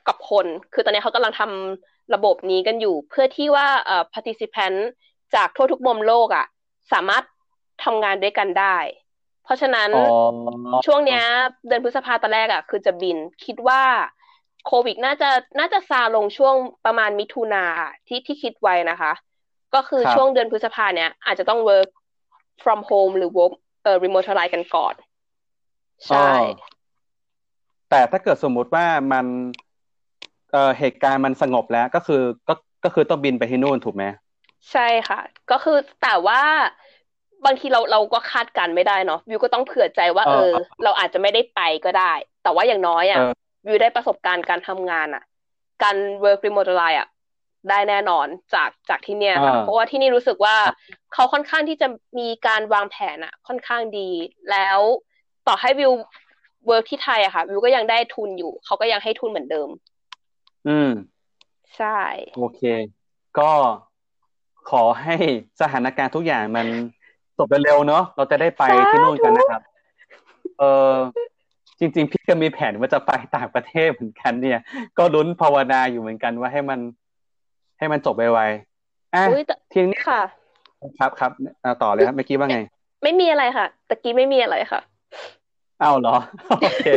[0.07, 4.77] กับคน คือตอนนี้เขากำลังทำระบบนี้กันอยู่ เพื่อที่ว่าเอ่อ participant
[5.35, 6.45] จากทั่วทุกมุมโลกอะ
[6.91, 7.23] สามารถ
[7.83, 8.77] ทำงานด้วยกันได้
[9.43, 10.03] เพราะฉะนั้นอ๋อ
[10.85, 11.23] ช่วงเนี้ย
[11.67, 13.81] เดือนพฤษภาตอนแรกอะ คือจะบินคิดว่า
[14.67, 17.65] โควิดน่าจะน่าจะซาลงช่วงประมาณมิถุนา
[18.07, 19.11] ที่ที่คิดไว้นะคะ
[19.75, 21.89] ก็คือครับช่วงเดือนพฤษภาเนี้ยอาจจะต้อง work
[22.63, 24.93] from home หรือ work เอ่อ remote ไลน์กันก่อน
[26.07, 26.75] ใช่อ๋อ
[27.89, 29.25] แต่ถ้าเกิดสมมุติว่ามัน
[30.51, 34.03] เอ่อเหตุการณ์มันสงบแล้วก็คือก็ก็คือต้องบินไปที่นู่นถูกไหม
[34.71, 35.19] ใช่ค่ะ
[35.51, 36.41] ก็คือแต่ว่า
[37.45, 43.31] บางทีเราเราก็คาดการณ์ไม่ได้เนาะวิวก็ต้องเผื่อใจว่าเอเอออ เราอาจจะไม่ได้ไปก็ได้ แต่ว่าอย่างน้อยอะเออ
[43.65, 45.23] วิวได้ประสบการณ์การทำงานอะ
[45.83, 47.07] การ work remote ไลน์อะ
[47.69, 50.55] ได้แน่นอนจากจากที่เนี่ยค่ะอ่าเพราะว่าที่นี่รู้สึกว่า
[51.13, 51.87] เขาค่อนข้างที่จะ
[52.19, 54.09] มีการวางแผนอะค่อนข้างดี
[54.51, 54.79] แล้ว
[55.47, 55.91] ต่อให้วิว
[56.69, 59.69] work ที่ไทยอะค่ะ วิวก็ยังได้ทุนอยู่ เขาก็ยังให้ทุนเหมือนเดิม
[60.67, 60.91] อืม
[61.75, 61.99] ใช่
[62.37, 62.61] โอเค
[63.39, 63.51] ก็
[64.69, 65.15] ขอให้
[65.61, 66.67] สถานการณ์ทุกอย่างมัน
[67.37, 69.61] จบเร็วๆเนาะเราจะได้ไปที่นู่นกันนะครับ
[70.59, 70.95] เออ
[71.79, 74.59] จริง ๆ พี่ก็มีแผนว่าจะไปต่างประเทศเหมือนกัน เนี่ย
[74.97, 76.79] ก็ลุ้นภาวนาอยู่เหมือนกันว่าให้มัน
[77.79, 80.21] ให้มันจบไวๆอะอุ้ยแต่ทีนี้ค่ะ
[80.99, 81.31] ครับครับ
[81.63, 82.59] อะต่อเลยครับเมื่อกี้ว่าไง
[83.03, 84.81] ไม่มีอะไรค่ะตะกี้ไม่มีอะไรค่ะ
[85.81, 86.15] อ้าวเหรอ
[86.47, 86.87] โอเค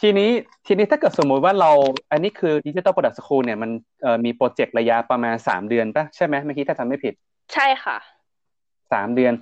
[0.00, 0.30] ทีนี้
[0.66, 1.70] ทีนี้ถ้าเกิดสมมุติว่าเรา
[2.10, 3.70] อันนี้คือ Digital Product School เนี่ยมัน
[4.02, 7.14] เอ่อมีโปรเจกต์ระยะประมาณสามเดือนป่ะใช่ไหมเมื่อกี้ถ้าจำไม่ผิด
[7.54, 7.96] ใช่ค่ะ
[8.92, 9.32] สามเดือน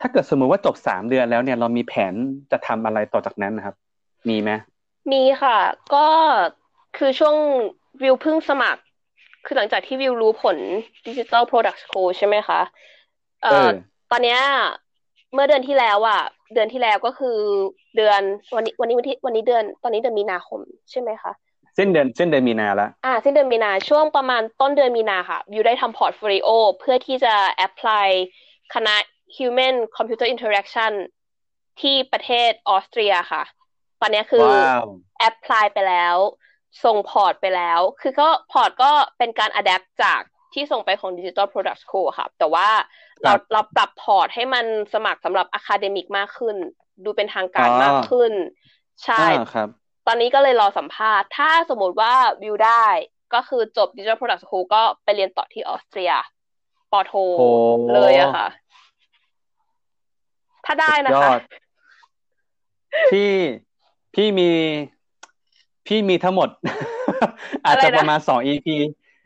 [0.00, 2.14] ถ้าเกิดสมมุติว่าจบสามเดือนแล้วเนี่ยเรามีแผน
[2.52, 3.76] จะทำอะไรต่อจากนั้นนะครับ
[4.28, 4.50] มีไหม
[5.12, 5.58] มีค่ะ
[5.94, 6.06] ก็
[6.96, 7.36] คือช่วง
[8.02, 8.82] วิวเพิ่งสมัคร
[9.46, 10.56] คือหลังจากที่วิวรู้ผล
[11.06, 12.60] Digital Product School ใช่ไหมคะ
[13.42, 13.68] เอ่อ
[14.10, 14.40] ตอนเนี้ย
[15.32, 16.22] เมื่อเดือนที่แล้วอะ
[16.54, 17.36] เดือนที่แล้วก็คือ
[17.96, 18.20] เดือน
[18.54, 20.60] วันนี้วันนี้วันที่วันนี้เดือนตอนนี้เดือนมีนาคม
[20.90, 21.32] ใช่ไหมคะ
[21.78, 26.48] สิ้นเดือนสิ้นเดือนมีนาละอ่าสิ้นเดือนมีนาช่วงประมาณต้นเดือนมีนาค่ะวิวได้ทำ portfolio
[26.80, 28.08] เพื่อที่จะ apply
[28.74, 28.94] คณะ
[29.36, 30.92] Human Computer Interaction
[31.80, 33.42] ที่ประเทศออสเตรียค่ะ
[34.00, 34.84] ตอนเนี้ยคือว้าว
[35.18, 36.16] apply ไปแล้ว
[36.84, 40.20] ส่งพอร์ตไปแล้ว คือก็พอร์ตก็เป็นการ adapt จาก
[40.54, 42.68] ที่ส่งไปของ Digital Product School ค่ะ แต่ว่า
[43.22, 46.56] เราครับเราปรับพอร์ตให้มันสมัครสำหรับ academic มากขึ้น
[47.04, 48.32] ดูเป็นทางการอ๋อมากขึ้น
[49.04, 49.68] ใช่อ่าครับ
[50.06, 52.86] ตอนนี้ก็เลยรอสัมภาษณ์ ถ้าสมมติว่าวิวได้
[53.34, 56.12] ก็คือจบ Digital Product School ก็ไปเรียนต่อที่ออสเตรีย
[56.92, 57.46] ปอโทโอ้
[57.94, 58.46] เลยอะค่ะ
[60.70, 61.40] ถ้าได้นะยคะอด
[63.12, 63.32] พี่
[64.14, 64.50] พี่มี
[65.86, 66.48] พี่มีทั้งหมด
[67.66, 68.66] อาจจะอะไรนะประมาณสอง EP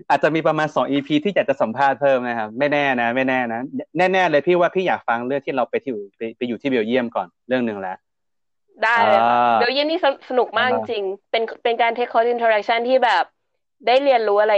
[0.09, 3.61] อาจจะมีประมาณสอง EP ที่อยากจะสัมภาษณ์เพิ่มนะครับ ไม่แน่นะ ไม่แน่นะ
[4.13, 7.97] แน่ๆเลยพี่ว่าพี่อยากฟังเรื่องที่เราไปที่อยู่ไปไปอยู่ที่เบลเยียมก่อนเรื่องหนึ่งแล้ว
[8.85, 13.25] ได้เลยค่ะอ่าเบลเยียมนี่สสนุกมากจอ่าริงๆเป็นเป็นการ take cross interaction ที่แบบ
[13.87, 14.55] ได้เรียนรู้อะไร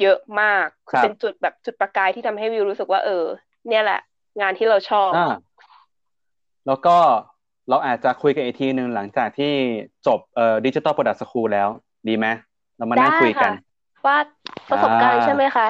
[0.00, 3.24] เยอะมากครับเป็นจุดแบบจุดประกายที่ทำให้วิวรู้สึกว่าเออ
[3.68, 4.00] เนี่ยแหละ
[4.40, 5.34] งานที่เราชอบอ่า
[6.66, 6.96] แล้วก็
[7.68, 9.52] เราอาจจะคุยกันอีกทีหนึ่งหลังจากที่
[10.06, 11.68] จบเอ่อดิจิ t a ลโปรดักต์สคูลแล้ว
[12.08, 12.26] ดีไหม
[12.76, 14.16] เรามานั่งได้คุยกันค่ะว่า
[14.70, 15.68] ประสบการณ์อ่าใช่ไหมคะ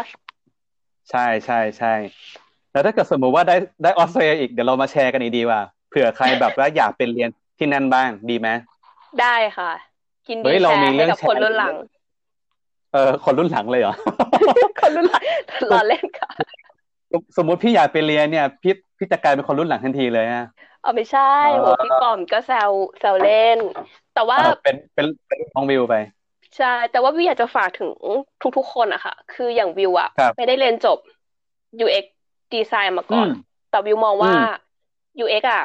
[1.11, 1.93] ใช่ใช่ใช่
[2.73, 7.29] แล้วถ้าเกิดสมมติว่าได้ได้ออสเตรเลียอีกเดี๋ยวเรามาแชร์กันอีกดีว่าเผื่อใครแบบว่าอยากเป็นเรียน
[7.59, 8.49] ที่นั่นบ้างดีไหม
[9.21, 9.71] ได้ค่ะ
[10.29, 11.75] ยินดีเฮ้ยแชเราร์มีให้เรื่องกับแชร์คนรุ่นหลัง
[12.93, 13.95] เออคนรุ่นหลังเลยเหรอ
[14.81, 15.25] คนรุ่นหลัง
[15.73, 16.31] รอเล่นค่ะ
[17.37, 20.47] สมมุติพี่อยากไปเรียนเนี่ยพี่พี่จะกลายเป็นคนรุ่นหลังทันทีเลยอะ
[20.83, 21.21] เอาไม่ใช่
[21.55, 22.71] อ๋อโหพี่ปอมก็แซว
[23.01, 23.59] แซวเล่น
[24.15, 25.95] แต่ว่าเออเป็นเป็นเป็นน้องวิวไป
[26.57, 27.91] ใช่ แต่ว่าวิวอยากจะฝากถึง
[28.57, 30.99] ทุกๆคนอะค่ะ คืออย่างวิวอะครับไม่ได้เรียนจบ
[31.85, 32.05] UX
[32.55, 33.29] ดีไซน์มาก่อน
[33.71, 34.35] แต่วิวมองว่า
[35.23, 35.65] UX อะ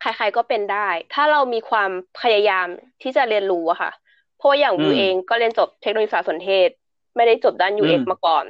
[0.00, 2.66] ใครๆก็เป็นได้ ถ้าเรามีความพยายาม
[3.02, 3.90] ที่จะเรียนรู้อะค่ะ
[4.36, 6.68] เพราะว่าอย่างวิวเองก็เรียนจบเทคโนโลยีสารสนเทศ
[7.16, 8.44] ไม่ได้จบด้าน UX มาก่อน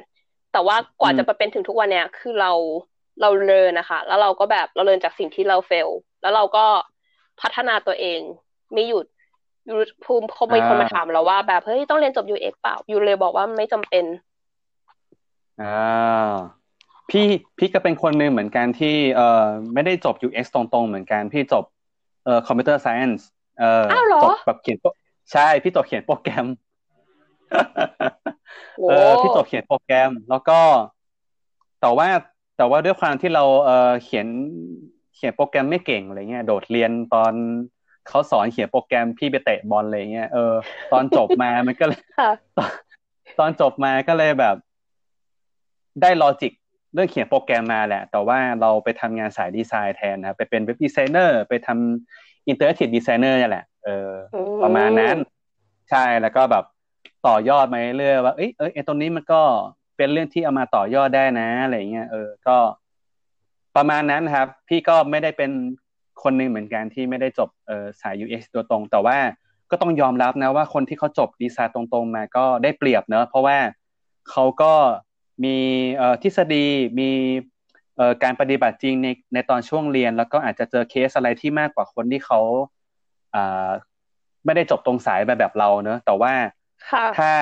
[0.53, 2.53] แต่ว่ากว่าจะมาเป็นถึงทุกวันเนี้ยคือเรา
[3.21, 5.89] เราเรียนนะคะ แล้วเราก็แบบเราเรียนจากสิ่งที่เราเฟล
[6.23, 6.67] แล้วเราก็
[7.41, 8.21] พัฒนาตัวเอง
[8.73, 9.07] ไม่หยุด
[9.69, 14.05] ยูภูมิเขามีคนมาถามเราว่า แบบเฮ้ยต้องเรียนจบ UX เปล่ายูเลยบอกว่าไม่จำเป็น
[15.63, 16.33] อ่า
[17.11, 17.27] พี่
[17.59, 21.65] พี่ก็เป็นคนหนึ่งเหมือนกันที่เอ่อไม่ได้จบ UX ตรงๆ เหมือนกัน พี่จบ
[22.25, 23.23] เอ่อ Computer Science
[23.59, 23.87] เอ่อ
[24.25, 24.79] จบแบบเขียน
[25.33, 26.47] ใช่พี่จบเขียนโปรแกรม
[28.91, 30.59] เออพี่จบเขียนโปรแกรม แล้วก็
[31.81, 32.09] แต่ว่า
[32.57, 34.27] แต่ว่าด้วยความที่เราเอ่อเขียน
[35.15, 37.33] เขียนโปรแกรมไม่เก่งอะไรเงี้ยโดดเรียนตอน
[38.09, 40.55] เขาสอนเขียนโปรแกรมพี่ไปเตะบอลอะไรเงี้ยเออ
[40.93, 42.01] ตอนจบมามันก็เลย
[43.39, 44.57] ตอนจบมาก็เลยแบบ
[46.03, 46.53] ได้ logic
[46.95, 54.11] เรื่องเขียนโปรแกรมมาแหละ แต่ว่าเราไปทำงานสายดีไซน์แทนนะไปเป็น web designer ไปทำอินเตอร์เน็ตดีไซเนอร์นี่แหละเออ
[54.63, 55.17] ประมาณนั้น
[55.91, 56.65] ใช่แล้วก็แบบ
[57.27, 59.43] ต่อยอดมาเรื่อยว่าเอ้ยเอ้ยตรงนี้มันก็
[59.97, 62.57] เป็นเรื่องที่เอามาต่อยอดได้นะอะไรเงี้ยเออ ก็
[63.77, 65.51] ประมาณนั้นครับ พี่ก็ไม่ได้เป็น
[66.23, 69.19] คนหนึ่งเหมือนกันที่ไม่ได้จบเออสาย UX ตัวตรง แต่ว่า
[69.71, 73.59] ก็ต้องยอมรับนะว่าคนที่เขาจบดีไซน์ตรงๆมาก็ได้เปรียบเนอะเพราะว่า
[74.31, 74.73] เขาก็
[75.45, 75.57] มี
[75.97, 76.67] เอ่อทฤษฎี
[76.99, 77.11] มี
[77.97, 82.41] เอ่อการปฏิบัติจริงในในตอนช่วงเรียน แล้วก็อาจจะเจอเคสอะไรที่มากกว่าคนที่เขา
[83.35, 83.69] อ่า
[84.45, 86.33] ไม่ได้จบตรงสายแบบแบบเราเนอะแต่ว่า
[87.19, 87.33] ถ้า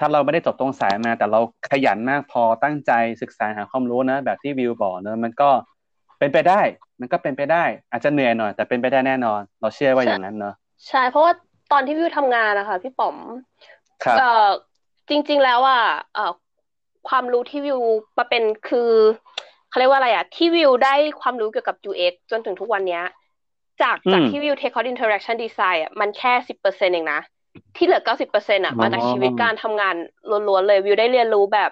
[0.00, 1.40] ถ้าเราไม่ได้จบตรงสายมา แต่เรา
[1.70, 2.92] ขยันมากพอตั้งใจ
[3.22, 5.50] ศึกษาหาความรู้นะ แบบที่วิวบอกเนอะมันก็
[6.18, 6.60] เป็นไปได้
[7.00, 10.54] มันก็เป็นไปได้ อาจจะเหนื่อยหน่อย แต่เป็นไปได้แน่นอน เราเชื่อว่าอย่างนั้นเนอะ
[10.88, 11.32] ใช่เพราะว่า
[11.72, 13.16] ตอนที่วิวทำงานนะคะพี่ป๋อม
[14.04, 14.16] ครับ
[15.08, 15.82] จริง ๆแล้วอะ
[17.08, 17.80] ความรู้ที่วิว
[18.18, 18.90] มาเป็นคือ
[19.68, 23.04] เขาเรียกว่าอะไรอะ ที่วิวได้ความรู้เกี่ยวกับ UX จนถึงทุกวันเนี้ย
[23.82, 27.20] จากจากที่วิว take course interaction design อะมันแค่สิบเปอร์เซ็นต์เองนะ
[27.76, 29.94] ที่เหลือเก้าสิบเปอร์เซ็นต์อะมาจากชีวิตการทำงาน
[30.48, 31.70] ล้วนๆเลยวิวได้เรียนรู้แบบ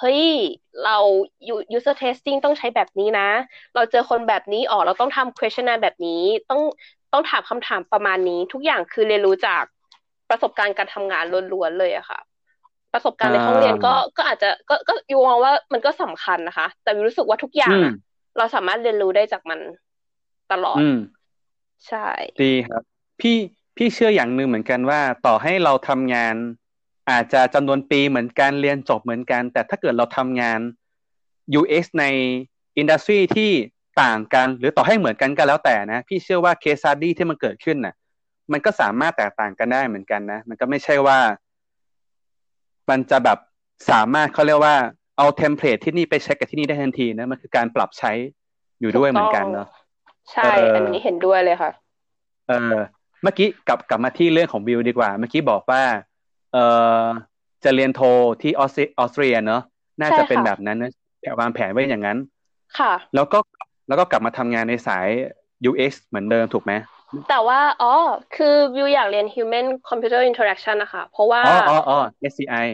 [0.00, 0.22] เฮ้ย
[0.84, 0.96] เรา
[1.76, 3.28] user testing ต้องใช้แบบนี้นะ
[3.74, 6.60] เราเจอคนแบบนี้ออกเราต้องทำ questionnaire แบบนี้ต้อง
[7.12, 9.62] ต้องถามคำถามประมาณนี้ ทุกอย่างคือเรียนรู้จาก
[10.30, 12.20] ประสบการณ์การทำงานล้วนๆเลยอะค่ะ
[12.92, 17.76] ประสบการณ์ในห้องเรียนก็ก็อาจจะก็ก็ยูมองว่ามันก็สำคัญนะคะ แต่รู้สึกว่าทุกอย่าง
[18.38, 19.60] เราสามารถเรียนรู้ได้จากมัน
[20.52, 20.80] ตลอด
[21.88, 22.06] ใช่
[22.42, 22.82] ดีครับ
[23.20, 23.36] พี่
[23.76, 26.34] พี่เชื่ออย่างหนึ่งเหมือนกันว่า ต่อให้เราทำงาน
[27.10, 30.60] อาจจะจำนวนปีเหมือนกันเรียนจบเหมือนกัน แต่ถ้าเกิดเราทำงาน
[31.60, 32.04] UX ใน
[32.78, 33.50] industry ที่
[34.02, 37.94] ต่างกัน หรือต่อให้เหมือนกันก็แล้วแต่นะ พี่เชื่อว่า case study ที่มันเกิดขึ้นน่ะ
[38.52, 41.18] มันก็สามารถแตกต่างกันได้เหมือนกันนะ มันก็ไม่ใช่ว่า
[42.90, 43.38] มันจะแบบ
[43.90, 44.76] สามารถเขาเรียกว่า
[45.18, 48.12] เอา template ที่นี่ไปใช้กับที่นี่ได้ทันทีนะมันคือการปรับใช้
[48.80, 49.68] อยู่ด้วยเหมือนกันเนาะ
[50.32, 51.70] ใช่ อันนี้เห็นด้วยเลยค่ะ
[52.48, 52.74] เออ
[53.22, 55.82] เมื่อกี้กลับกลับมาที่เรื่องของวิวดีกว่า เมื่อกี้บอกว่า
[56.52, 56.58] เอ
[57.00, 57.04] อ
[57.64, 58.00] จะเรียนโท
[58.42, 59.62] ที่ออสเตรียเนาะ
[60.00, 60.92] น่าจะเป็นแบบนั้นนะ
[61.40, 62.18] วางแผนไว้อย่างนั้น
[62.78, 63.38] ค่ะ แล้วก็
[63.88, 65.06] แล้วก็กลับมาทำงานในสาย
[65.68, 66.72] UX เหมือนเดิมถูกไหม
[67.28, 67.94] แต่ว่า อ๋อ
[68.36, 71.98] คือวิวอยากเรียน Human Computer Interaction นะคะ เพราะว่า อ๋ออ๋ออ๋อ
[72.30, 72.66] SCI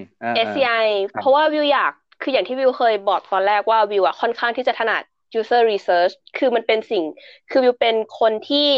[0.47, 0.85] SCI
[1.21, 5.03] เพราะว่าวิวอยาก คืออย่างที่วิวเคยบอกตอนแรกว่าวิวอะค่อนข้างที่จะถนัด
[5.39, 7.05] user research คือมันเป็นสิ่ง
[7.51, 8.71] คือวิวเป็นคนที่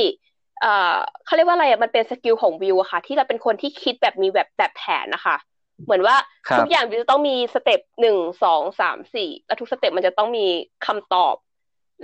[0.61, 5.36] เอ่อเขาเรียกว่าอะไรอะมันเป็น skill ของวิวอะค่ะ ที่เราเป็นคนที่คิดแบบมีแบบแบบแผนนะคะ
[5.84, 6.16] เหมือนว่า
[6.59, 10.46] ทุกอย่างวิวจะต้องมี step หนึ่งสองสามสี่แล้วทุก step มันจะต้องมี
[10.86, 11.34] คำตอบ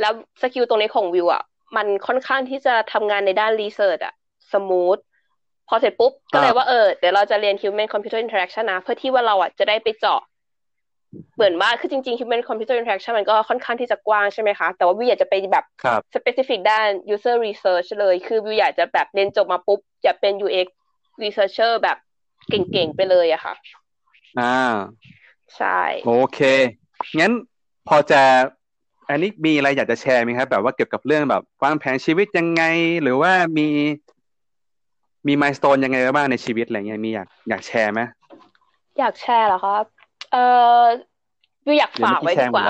[0.00, 0.12] แล้ว
[0.42, 1.42] skill ตรงนี้ของวิวอะ
[1.76, 4.14] มันค่อนข้างที่จะทำงานในด้าน research อะ
[4.52, 4.98] smooth
[5.68, 10.20] พอเสร็จปุ๊บ ก็เลยว่าเออเดี๋ยวเราจะเรียน human computer interaction นะ เพื่อที่ว่าเราอะจะได้ไปเจาะ
[11.36, 15.64] เหมือนว่าคือจริงๆ human computer interaction มันก็ค่อนข้างที่จะกว้างใช่ไหมคะ แต่ว่าวิวอยากจะไปแบบ
[16.14, 20.68] specific ด้าน user research เลย คือวิวอยากจะแบบเรียนจบมาปุ๊บจะเป็น UX
[21.22, 21.96] researcher แบบ
[22.48, 23.54] เก่งๆ ไปเลยอะค่ะ
[24.40, 24.72] อ่า
[25.56, 26.40] ใช่ โอเค
[27.18, 27.32] งั้น
[27.88, 28.22] พอจะ
[29.08, 32.62] อันนี้มีอะไรอยากจะแชร์ไหมครับ แบบว่าเกี่ยวกับเรื่องแบบวางแผนชีวิตยังไง
[33.02, 33.68] หรือว่ามี
[35.26, 38.00] มีมายสเตนยังไงบ้างในชีวิตอะไรเงี้ยมีอยากอยากแชร์ไหม
[38.98, 39.84] อยากแชร์เหรอครับ
[40.32, 40.36] เอ
[40.80, 40.82] อ
[41.66, 42.66] วิวอยากฝากไว้ดีกว่า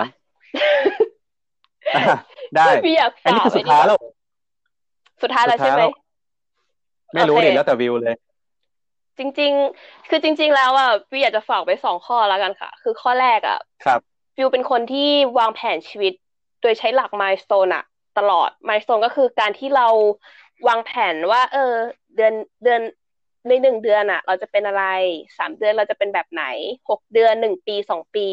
[2.57, 3.99] ได้วิวอยากฝากอันนี้คือสุดท้ายแล้ว
[5.23, 5.83] สุดท้ายแล้วใช่ไหม
[7.15, 8.17] ไม่รู้เลยแล้วแต่วิวเลย
[9.19, 14.01] จริง ๆ คือจริง ๆ แล้วอะวิวอยากจะฝากไว้สองข้อแล้วกันค่ะ คือข้อแรกอะ ครับ
[14.37, 16.13] วิวเป็นคนที่วางแผนชีวิต
[16.63, 17.85] โดยใช้หลัก milestone อะ
[18.19, 19.89] ตลอด milestone ก็คือการที่เรา
[20.69, 21.73] วางแผนว่า เออ
[22.17, 22.81] เดือนเดือน
[23.49, 24.85] ในหนึ่งเดือนอะเราจะเป็นอะไร
[25.39, 26.45] สามเดือนเราจะเป็นแบบไหน
[26.91, 28.27] หกเดือนหนึ่งปีสองปี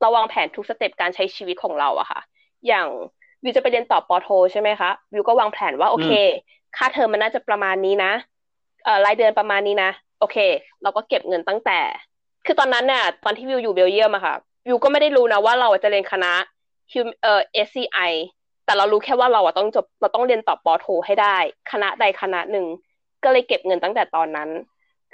[0.00, 2.20] เราวางแผนทุก step การใช้ชีวิตของเราอะค่ะ
[2.66, 2.86] อย่าง
[3.42, 6.10] วิวจะไปเรียนต่อป.โท ใช่ไหมคะวิวก็วางแผนว่าโอเค
[6.76, 8.12] ค่าเทอมมันน่าจะประมาณนี้นะ
[8.84, 10.36] เอ่อรายเดือนประมาณนี้นะโอเค
[10.82, 11.80] เราก็เก็บเงินตั้งแต่
[12.46, 14.34] คือตอนนั้นเนี่ยตอนที่วิวอยู่เบลเยียมอะค่ะ
[14.66, 16.32] วิวก็ไม่ได้รู้นะว่าเราจะเรียนคณะ
[17.22, 18.12] เอ่อ SCI
[18.64, 21.36] แต่เรารู้แค่ว่าเราอะต้องจบเราต้องเรียนต่อปอโท ให้ได้
[21.72, 22.66] คณะใดคณะหนึ่ง
[23.24, 24.48] ก็เลยเก็บเงินตั้งแต่ตอนนั้น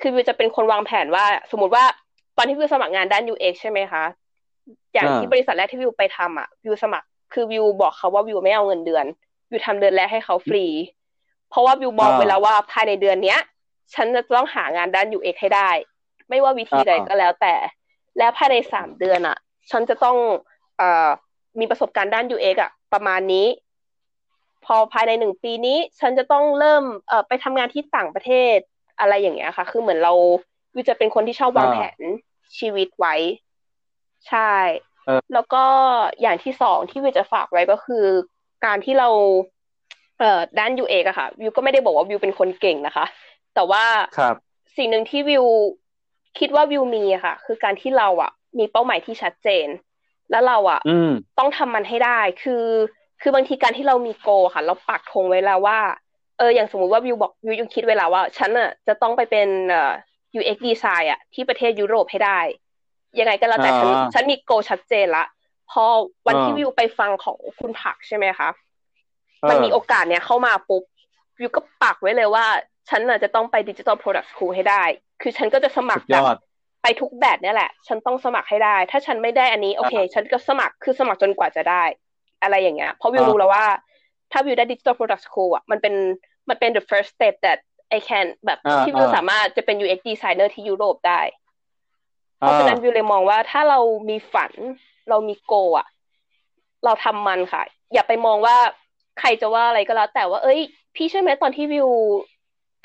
[0.00, 1.84] คือวิวจะเป็นคนวางแผนว่า สมมติว่า
[2.36, 4.04] ตอนที่วิวสมัครงานด้าน UX ใช่ไหมคะ
[4.92, 9.04] อย่างที่บริษัทแรกที่วิวไปทำอะวิวสมัคร คือวิวบอกเขาว่าวิวไม่เอาเงินเดือน
[9.50, 10.66] วิวทำเดือนแรกให้เขาฟรี
[11.50, 13.40] เพราะว่าวิวบอกไว้แล้วว่าภายในเดือนเนี้ย
[13.94, 15.70] ฉันจะต้องหางานด้าน UX ให้ได้
[16.28, 17.54] ไม่ว่าวิธีใดก็แล้วแต่
[18.18, 19.36] แล้วภายในสามเดือนอะ
[19.70, 20.16] ฉันจะต้อง
[20.78, 21.08] เอ่อ
[21.60, 23.46] มีประสบการณ์ด้าน UX อะ ประมาณนี้
[24.68, 28.58] พอภายในหนึ่งปีนี้ ฉันจะต้องเริ่มเอ่อไปทำงานที่ต่างประเทศ
[29.00, 30.12] อะไรอย่างเงี้ยค่ะ คือเหมือนเรา
[30.74, 32.00] วิวจะเป็นคนที่ชอบวางแผน
[32.58, 33.14] ชีวิตไว้
[34.28, 34.52] ใช่
[35.34, 35.64] แล้วก็
[36.20, 38.04] อย่างที่สองที่วิวจะฝากไว้ก็คือ
[38.64, 39.08] การที่เรา
[40.18, 43.04] เอ่อด้านยูเอกอะค่ะ วิวก็ไม่ได้บอกว่าวิวเป็นคนเก่งนะคะ
[43.54, 43.84] แต่ว่า
[44.18, 44.34] ครับ
[44.76, 45.44] สิ่งหนึ่งที่วิว
[46.38, 49.68] คิดว่าวิวมีอะค่ะ คือการที่เราอะมีเป้าหมายที่ชัดเจน
[50.30, 50.80] แล้วเราอะ
[51.38, 52.64] ต้องทำมันให้ได้ คือ
[53.22, 55.78] คือบางทีการที่เรามีโกค่ะ เราปักธงไว้แล้วว่า
[56.38, 59.92] เออ อย่างสมมุติว่าวิวบอกวิวยังคิดไว้แล้วว่า ฉันอะจะต้องไปเป็นเอ่อ
[60.38, 62.40] UX design อะที่ประเทศยุโรปให้ได้
[63.18, 65.24] ยังไงก็แล้วแต่ฉันฉันมีโกชัดเจนละ
[65.70, 65.84] พอ
[66.26, 68.48] วันที่วิวไปฟังของคุณผักใช่ไหมคะ
[69.48, 70.82] มันมีโอกาสเนี้ยเข้ามาปุ๊บ
[71.38, 72.46] วิวก็ปักไว้เลยว่า
[72.88, 74.82] ฉันอะจะต้องไป Digital Product School ให้ได้
[75.22, 76.22] คือฉันก็จะสมัครแบบ
[76.82, 81.84] ไปทุกแบบนี่แหละ ฉันต้องสมัครให้ได้ ถ้าฉันไม่ได้อันนี้ โอเค ฉันก็สมัคร คือสมัครจนกว่าจะได้
[82.42, 83.64] อะไรอย่างเงี้ยเพราะวิวรู้แล้วว่า
[84.32, 85.94] ถ้าวิวได้ Digital Product School อะมันเป็น
[86.48, 87.58] มันเป็น the first step that
[87.96, 91.20] I can แบบที่วิวสามารถจะเป็น UX designer ที่ยุโรปได้
[92.38, 93.78] เพราะฉะนั้นวิวเลยมองว่าถ้าเรา
[94.08, 94.52] มีฝัน
[95.08, 95.86] เรามีโกอะ
[96.84, 97.62] เราทำมันค่ะ
[97.92, 98.56] อย่าไปมองว่า
[99.20, 100.60] ใครจะว่าอะไรก็แล้ว แต่ว่า เอ้ย
[100.96, 101.88] พี่ใช่ไหมตอนที่วิว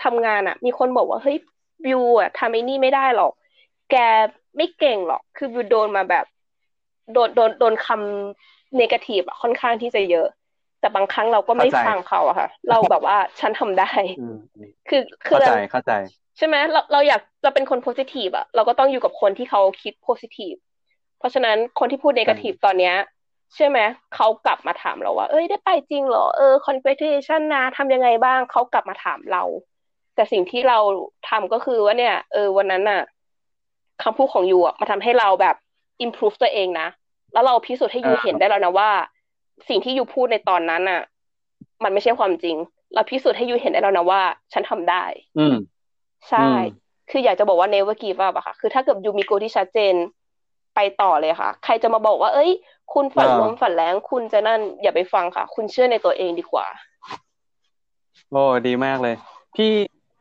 [0.03, 1.37] ทำงานอะ มีคนบอกว่าเฮ้ย
[1.85, 3.31] วิวอะทำไอ้นี่ไม่ได้หรอก
[3.91, 3.95] แก
[4.57, 6.25] ไม่เก่งหรอก คือวิวโดนมาแบบ
[7.13, 10.27] โดนโดนโดนคำ เนกาทีฟอะค่อนข้างที่จะเยอะ
[10.79, 13.91] แต่บางครั้งเราก็ไม่ฟังเขาอะค่ะ เราแบบว่าฉันทำได้
[14.89, 15.91] คือคือเข้าใจเข้าใจ
[16.37, 20.53] ใช่ไหมเราเราอยากจะเป็นคน positive อะเราก็ต้องอยู่กับคนที่เขาคิด positive
[21.19, 22.95] เพราะฉะนั้นคนที่พูด negative ตอนเนี้ย
[23.55, 23.79] ใช่ไหม
[24.15, 29.43] เขากลับมาถามเราว่า เอ้ยได้ไปจริงเหรอเออคอนเฟ t u ชันนะทำยังไงบ้างเขากลับมาถามเรา
[30.15, 30.79] แต่สิ่งที่เรา
[31.29, 33.01] ทำก็คือว่าเนี่ย เออวันนั้นน่ะ
[34.03, 35.55] คำพูดของ you อะมาทำให้เราแบบ
[36.05, 36.87] improve ตัวเองนะ
[37.33, 38.89] แล้วเราพิสูจน์ให้ you เห็นได้แล้วนะว่า
[39.69, 41.01] สิ่งที่ you พูดในตอนนั้นอะ
[41.83, 42.55] มันไม่ใช่ความจริง
[42.93, 44.21] เราพิสูจน์ให้ยูเห็นได้แล้วนะว่า
[44.53, 45.03] ฉันทำได้
[45.37, 45.55] อืม
[46.29, 46.47] ใช่
[47.09, 49.93] คืออยากจะบอกว่า never give up อะค่ะ คือถ้าเกิดยูมีโกที่ชัดเจน
[50.75, 52.51] ไปต่อเลยค่ะ ใครจะมาบอกว่า เอ้ย
[52.93, 56.67] คุณฝันล้มฝันแรงคุณจะนั่นอย่าไปฟังค่ะ คุณเชื่อในตัวเองดีกว่า
[58.31, 59.15] โอ้ดีมากเลย
[59.55, 59.71] พี่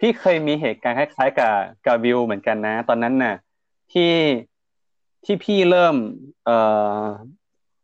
[0.01, 1.55] พี่เคยมีเหตุการณ์คล้ายๆกับ
[1.87, 3.35] กับวิวเหมือนกันนะ ตอนนั้นน่ะ
[3.93, 4.11] ที่
[5.25, 5.97] ที่พี่เริ่ม
[6.45, 6.59] เอ่
[7.03, 7.07] อ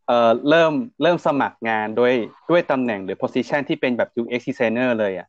[0.07, 0.72] เอ่อเริ่ม
[1.03, 2.14] เริ่มสมัครงานด้วย
[2.51, 5.28] ด้วยตำแหน่งหรือ position ที่เป็นแบบ UX designer เลยอะ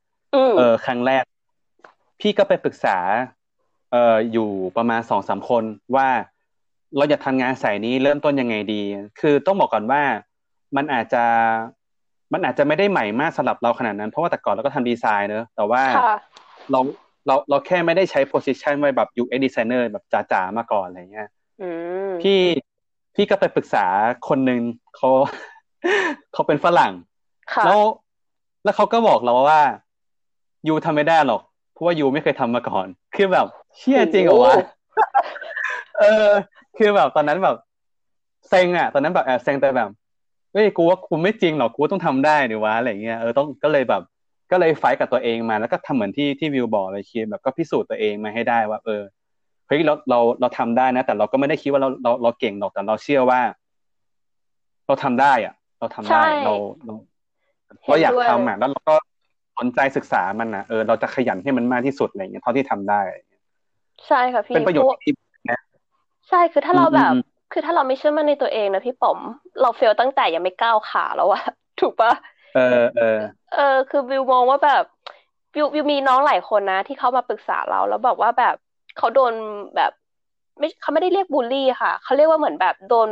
[0.57, 1.24] เออครั้งแรก
[2.20, 2.97] พี่ก็ไปปรึกษา
[3.91, 5.64] เอ่ออยู่ประมาณสองสามคน
[5.95, 6.07] ว่า
[6.97, 8.82] เราจะทำงานสายนี้เริ่มต้นยังไงดี
[9.20, 10.01] คือต้องบอกก่อนว่า
[10.76, 11.24] มันอาจจะ
[12.34, 15.84] มันอาจจะไม่ได้ใหม่มากสำหรับเราขนาดนั้น เพราะว่าแต่ก่อนเราก็ทำดีไซน์เนอะแต่ว่า
[16.72, 16.80] เรา
[17.28, 21.30] เราเราแค่ไม่ได้ใช้ position ไว้แบบ UX designer แบบจ๋าๆมาก่อนอะไรเงี้ย
[22.22, 22.39] พี่
[23.16, 23.86] พี่ก็ไปปรึกษา
[24.28, 24.62] คนหนึ่ง
[24.95, 25.10] เขา
[26.34, 26.93] เขาเป็นฝรั่ง
[27.66, 27.80] แล้ว
[28.64, 29.62] แล้วเขาก็บอกเราว่า
[30.68, 31.41] ยูทำไม่ได้หรอก
[31.74, 33.45] เพราะว่ายูไม่เคยทำมาก่อน คือแบบ
[33.78, 34.55] เชื่อจริงเหรอวะ
[35.99, 36.30] เออ
[36.78, 37.55] คือแบบตอนนั้นแบบ
[38.49, 39.89] เซ็งอะ ตอนนั้นแบบแอบเซ็งแต่แบบ
[40.51, 44.01] เฮ้ยกูว่ากูไม่จริงหรอกกูต้องทำได้ดิวะอะไรเงี้ยเออต้องก็เลยแบบ
[44.51, 49.01] ก็เลยไฟกับตัวเองมาแล้วก็ทำเหมือนที่ที่วิวบอกเลยคิดแบบก็พิสูจน์ตัวเองมาให้ได้ว่า เออ
[49.70, 53.41] เฮ้ยเราเราเราทำได้นะ แต่เราก็ไม่ได้คิดว่าเราเราเราเก่งหรอกแต่เราเชื่อว่า
[54.88, 56.53] เราทำได้อะ เราทำได้เรา
[56.86, 56.93] เรา
[57.88, 58.95] เราอยากทำอะแล้วเราก็
[59.57, 63.01] สนใจศึกษามันนะเออเราจะขยันให้มันมากที่สุดอะไรเงี้ยเท่าที่ทำได้
[64.07, 65.13] ใช่ค่ะพี่เป็นประโยชน์ที่
[65.51, 65.61] นะ
[66.30, 67.13] ใช่คือถ้าเราแบบ
[67.51, 69.20] คือถ้าเราไม่เชื่อมั่นในตัวเองนะพี่ป๋อม
[69.61, 71.43] เราเฟลตั้งแต่ยังไม่ก้าวขาแล้วอะ
[71.82, 72.11] ถูกปะ
[72.55, 73.20] เออเออ
[73.55, 74.84] เออ คือวิวมองว่าแบบ
[75.55, 78.55] วิววิวมีน้องหลายคนนะ ที่เขามาปรึกษาเราแล้วบอกว่าแบบ
[79.00, 79.34] เขาโดน
[79.76, 79.91] แบบ
[80.60, 83.10] ไม่เขาไม่ได้เรียกบูลลี่ค่ะ เขาเรียกว่าเหมือนแบบโดน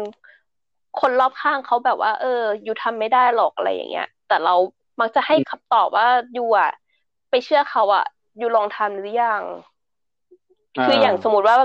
[1.00, 4.56] คนรอบข้างเขาแบบว่า เออ อยู่ทำไม่ได้หรอกอะไรอย่างเงี้ย แต่เรา
[5.00, 6.72] มักจะให้คำตอบว่าอยู่อะ
[7.30, 8.06] ไปเชื่อเขาอะ
[8.38, 9.44] อยู่ลองทำหรือยัง
[10.84, 11.56] คืออย่างสมมติว่า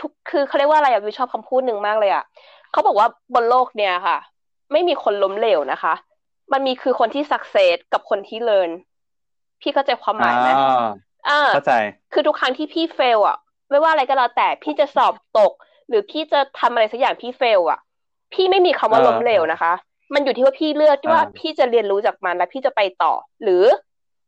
[0.00, 2.24] ทุกคือเขาเรียกว่าอะไรอะวิวชอบคำพูดหนึ่งมากเลยอะ
[2.70, 4.18] เขาบอกว่าบนโลกเนี่ยค่ะ
[4.72, 5.94] ไม่มีคนล้มเหลวนะคะ
[6.52, 8.70] มันมีคือคนที่ success กับคนที่ learn
[9.60, 10.48] พี่เข้าใจความหมายไหม
[11.28, 11.74] อ่าเข้าใจ
[12.12, 13.38] คือทุกครั้งที่พี่ fail อะ
[13.72, 15.52] ไม่ว่าอะไรก็แล้วแต่พี่จะสอบตก
[15.88, 17.80] หรือพี่จะทำอะไรสักอย่างพี่ fail อะ
[18.32, 19.72] พี่ไม่มีคำว่าล้มเหลวนะคะ
[20.14, 23.12] มันอยู่ที่ว่าพี่เลือกว่าพี่จะเรียนรู้จากมันแล้วพี่จะไปต่อ
[23.42, 23.64] หรือ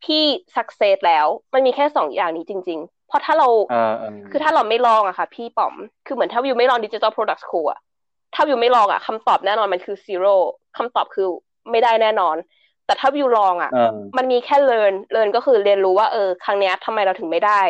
[0.04, 0.22] พี่
[0.56, 3.48] success แล้วมันมีแค่สองอย่างนี้จริง ๆ เพราะถ้าเรา
[4.30, 5.74] คือถ้าเราไม่ลองอะค่ะ พี่ป๋อม
[6.06, 7.80] คือเหมือนถ้าวิวไม่ลอง Digital Product School อะ
[8.34, 10.34] ถ้าวิวไม่ลองอะคำตอบแน่นอนมันคือ zero
[10.76, 11.26] คำตอบคือ
[11.70, 12.36] ไม่ได้แน่นอน
[12.86, 13.70] แต่ถ้าวิวลองอะ
[14.16, 17.60] มันมีแค่ learn learn ก็คือเรียนรู้ว่าเออ ครั้งนี้ทำไมเราถึงไม่ได้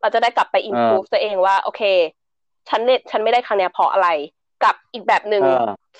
[0.00, 1.82] เราจะได้กลับไปอินพูฟตัวเองว่า โอเค
[2.68, 4.08] ฉันเฉันไม่ได้ครั้งนี้เพราะอะไร
[4.64, 5.42] กับอีกแบบหนึ่ง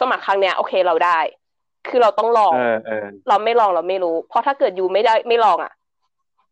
[0.00, 1.18] สมัครครั้งนี้โอเคเราได้
[1.88, 2.52] คือเราต้องลอง
[3.28, 5.72] เราไม่ลองเราไม่รู้ เพราะถ้าเกิด you ไม่ได้ไม่ลองอะ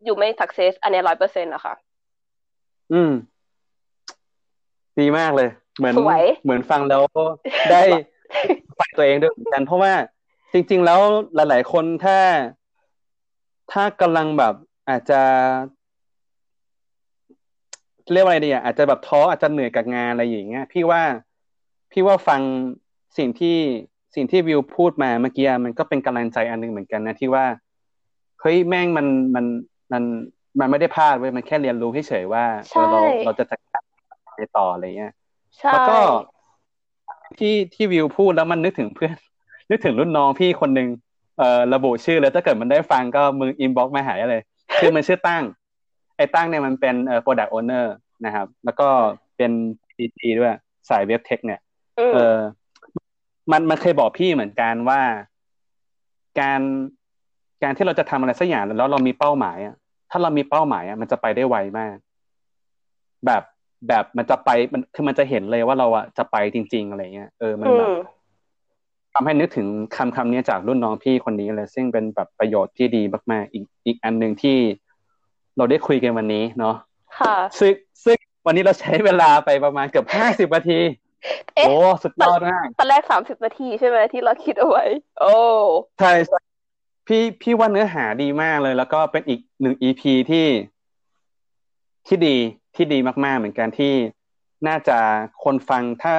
[0.05, 1.75] you ไม่ success อันนี้ร้อยเปอร์เซ็นต์นะคะ
[2.93, 3.13] อืม
[5.01, 5.95] ดีมากเลย เหมือน
[6.45, 7.03] เหมือนฟังแล้ว
[7.71, 7.83] ได้
[8.79, 9.93] ฟังตัวเองด้วยเหมือนกันเพราะว่า
[10.53, 11.01] จริง ๆ แล้ว
[11.35, 12.19] หลาย ๆ คนถ้า
[13.73, 14.55] ถ้ากำลังแบบ
[14.89, 15.23] อาจจะ
[18.13, 21.03] เรียกว่าอะไรดีอะอาจจะแบบท้ออาจจะเหนื่อยกับงานอะไรอย่างเงี้ยพี่ว่า
[21.93, 22.41] พี่ว่าฟัง
[23.19, 23.59] สิ่งที่
[24.15, 27.45] สิ่งที่วิวพูดมาเมื่อกี้มันก็เป็นกำลังใจอันหนึ่งเหมือนกันนะที่ว่า
[28.41, 29.45] เฮ้ยแม่งมันมัน
[29.93, 30.03] มัน
[30.61, 32.45] มันไม่ได้พลาดเว้ยมันแค่เรียนรู้เฉยๆว่า
[32.91, 33.85] เราเราจะจัดการ
[34.37, 35.13] ไปต่ออะไรเงี้ย
[35.73, 35.99] แล้วก็
[37.39, 39.15] ที่ที่วิวพูดแล้วมันนึกถึงเพื่อน
[39.71, 40.89] นึกถึงรุ่นน้องพี่คนหนึ่ง
[41.39, 44.43] เอ่อระบุชื่อแล้วถ้าเกิดมันได้ฟังก็มึง inbox มาหาเลย
[44.79, 45.43] ชื่อมันชื่อตั้ง
[46.17, 47.87] ไอ้ตั้งเนี่ยมันเป็นเอ่อ product owner
[48.27, 48.89] นะครับ แล้วก็
[49.37, 49.53] เป็น
[49.97, 50.53] PT ด้วย
[50.89, 51.61] สายเว็บเทคเนี่ย
[52.13, 52.37] เออ
[53.53, 55.01] มันมันเคยบอกพี่เหมือนกันว่า
[56.41, 56.61] การ
[57.63, 59.75] การที่เราจะทำอะไรสักอย่างแล้วเรามีเป้าหมายอะ
[60.11, 61.97] ถ้าเรามีเป้าหมายอะมันจะไปได้ไวมาก
[63.27, 63.43] แบบ
[63.89, 67.91] แบบมันจะไปมันคือมันจะเห็นเลยว่าเราอะจะไปจริง ๆ อะไรเงี้ยเออมันแบบ
[69.13, 73.03] ทำให้นึกถึงคำคำนี้จากรุ่นน้องพี่คนนี้เลยซึ่งเป็นแบบประโยชน์ที่ดี
[73.33, 74.57] มากๆอีกอีกอันหนึ่งที่
[75.57, 76.75] เราได้คุยกันวันนี้เนาะ
[77.19, 77.73] ค่ะซึ่ง
[78.05, 80.81] ซึ่งวันนี้เราใช้เวลาไปประมาณเกือบห้าสิบนาที
[81.67, 84.85] โอ้สุดยอดมากตอนแรกสามสิบนาทีใช่ไหมที่เราคิดเอาไว้
[85.21, 85.35] โอ้
[86.01, 86.39] ใช่ใช่
[87.07, 90.47] พี่พี่ว่าเนื้อหาดีมากเลย แล้วก็เป็นอีกหนึ่งอีพีที่
[92.07, 92.37] ที่ดี
[92.77, 93.95] ที่ดีมากๆ เหมือนกันที่
[94.69, 94.99] น่าจะ
[95.45, 96.17] คนฟังถ้า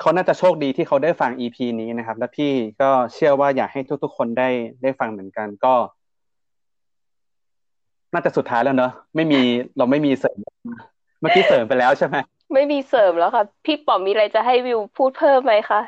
[0.00, 4.48] เขาน่าจะโชคดีที่เขาได้ฟังอีพีนี้นะครับ และพี่ก็เชื่อว่าอยากให้ทุกๆ คนได้
[4.82, 5.74] ได้ฟังเหมือนกัน ก็
[8.16, 9.40] น่าจะสุดท้ายแล้วเนอะไม่มี
[9.78, 10.38] เราไม่มีเสริม
[11.20, 12.16] เมื่อกี้เสริมไปแล้วใช่ไหม
[12.54, 15.80] ไม่มีเสริมแล้วค่ะ พี่ป๋อมมีอะไรจะให้วิวพูดเพิ่มไหมคะ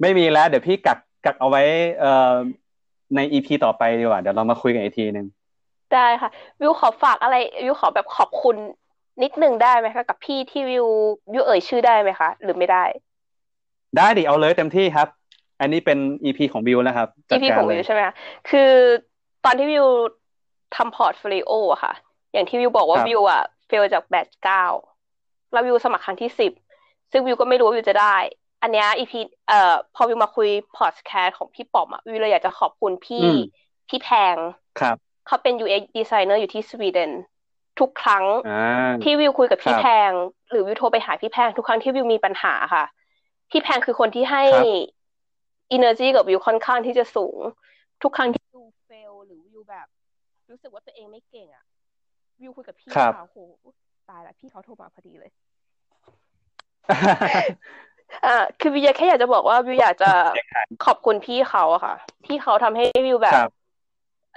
[0.00, 1.62] ไม่มีแล้ว เดี๋ยวพี่กักกักเอาไว้
[2.00, 2.34] เอ่อ
[3.16, 5.26] ในอีพีต่อไปดีกว่า เดี๋ยวเรามาคุยกันอีกทีหนึ่ง
[5.94, 8.56] ได้ค่ะ วิวขอฝากอะไร วิวขอแบบขอบคุณ
[9.22, 10.86] นิดนึงได้ไหมคะ กับพี่ที่วิว
[11.32, 12.84] วิวเอ่ยชื่อได้ไหมคะ หรือไม่ได้
[13.96, 15.08] ได้ดิเอาเลยเต็มที่ครับ
[15.60, 18.14] อันนี้เป็นอีพีของวิวแล้วครับอีพีของวิวใช่ไหมคะ
[18.50, 18.70] คือ
[19.44, 19.86] ตอนที่วิว
[20.76, 21.92] ทำ portfolio อะค่ะ
[22.32, 24.64] อย่างที่วิวบอกว่าวิวอะ fail จาก batch เก้า
[25.52, 26.52] แล้ววิวสมัครครั้งที่สิบ
[27.12, 28.16] ซึ่งวิวก็ไม่รู้ว่าวิวจะได้
[28.62, 33.26] อันนี้ EP เอ่อพอวิวมาคุยพอดแคสต์ของพี่ป๋อมอะวิวเลยอยากจะขอบคุณพี่
[33.88, 34.36] พี่แพง
[34.80, 34.96] ครับ
[35.26, 37.10] เขาเป็น UX designer อยู่ที่สวีเดน
[37.80, 38.24] ทุกครั้ง
[39.02, 40.10] ที่วิวคุยกับพี่แพง
[40.50, 42.84] หรือวิวโทรไปหาพี่แพง ทุกครั้งที่วิวมีปัญหาค่ะ
[43.50, 44.44] พี่แพงคือคนที่ให้
[45.76, 47.38] energy กับวิวค่อนข้างที่จะสูง
[48.02, 49.86] ทุกครั้งที่วิวเฟลหรือวิวแบบ
[50.52, 51.64] รู้สึกว่าตัวเองไม่เก่งอะ
[52.40, 53.36] วิวคุยกับพี่ค่ะโห
[54.10, 55.30] ตายแล้วพี่เขาโทรมาพอดีเลย
[58.26, 60.10] อ่าคือวิวแค่อยากจะบอกว่าวิวอยากจะ
[60.84, 61.94] ขอบคุณพี่เขาอะค่ะ
[62.26, 63.38] ที่เขาทำให้วิวแบบ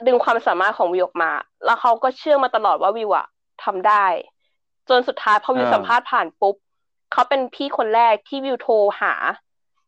[0.07, 1.32] ดึงความสามารถของวิวออกมา
[1.66, 3.28] แล้วเขาก็เชื่อมาตลอดว่าวิวอะ
[3.63, 4.05] ทำได้
[4.89, 6.55] จนสุดท้ายพอวิวสัมภาษณ์ผ่านปุ๊บ
[7.11, 9.13] เขาเป็นพี่คนแรกที่วิวโทรหา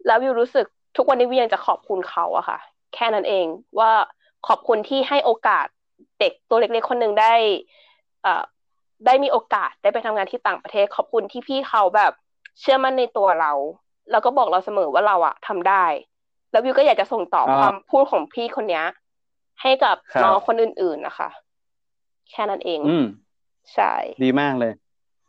[0.06, 0.66] แล้ววิวรู้สึก
[0.98, 2.60] ทุกวันนี้วิวยังจะขอบคุณเขาอะค่ะ
[2.94, 3.46] แค่นั้นเอง
[3.80, 3.92] ว่า
[4.48, 5.68] ขอบคุณที่ให้โอกาส
[6.20, 7.34] เด็กตัวเล็กๆคนหนึ่งได้
[8.26, 8.44] อ่า
[9.06, 12.12] ได้มีโอกาสได้ไปทำงานที่ต่างประเทศ ขอบคุณที่พี่เขาแบบ
[12.60, 13.52] เชื่อมั่นในตัวเรา
[14.12, 15.86] แล้วก็บอกเราเสมอว่าเราอะทำได้
[16.52, 18.84] แล้ววิวก็อยากจะส่งต่อความพูดของพี่คนนี้
[19.62, 21.30] ให้กับน้องคนอื่นๆนะคะ
[22.32, 23.06] แค่นั้นเอง อืม
[23.74, 23.94] ใช่
[24.24, 24.72] ดีมากเลย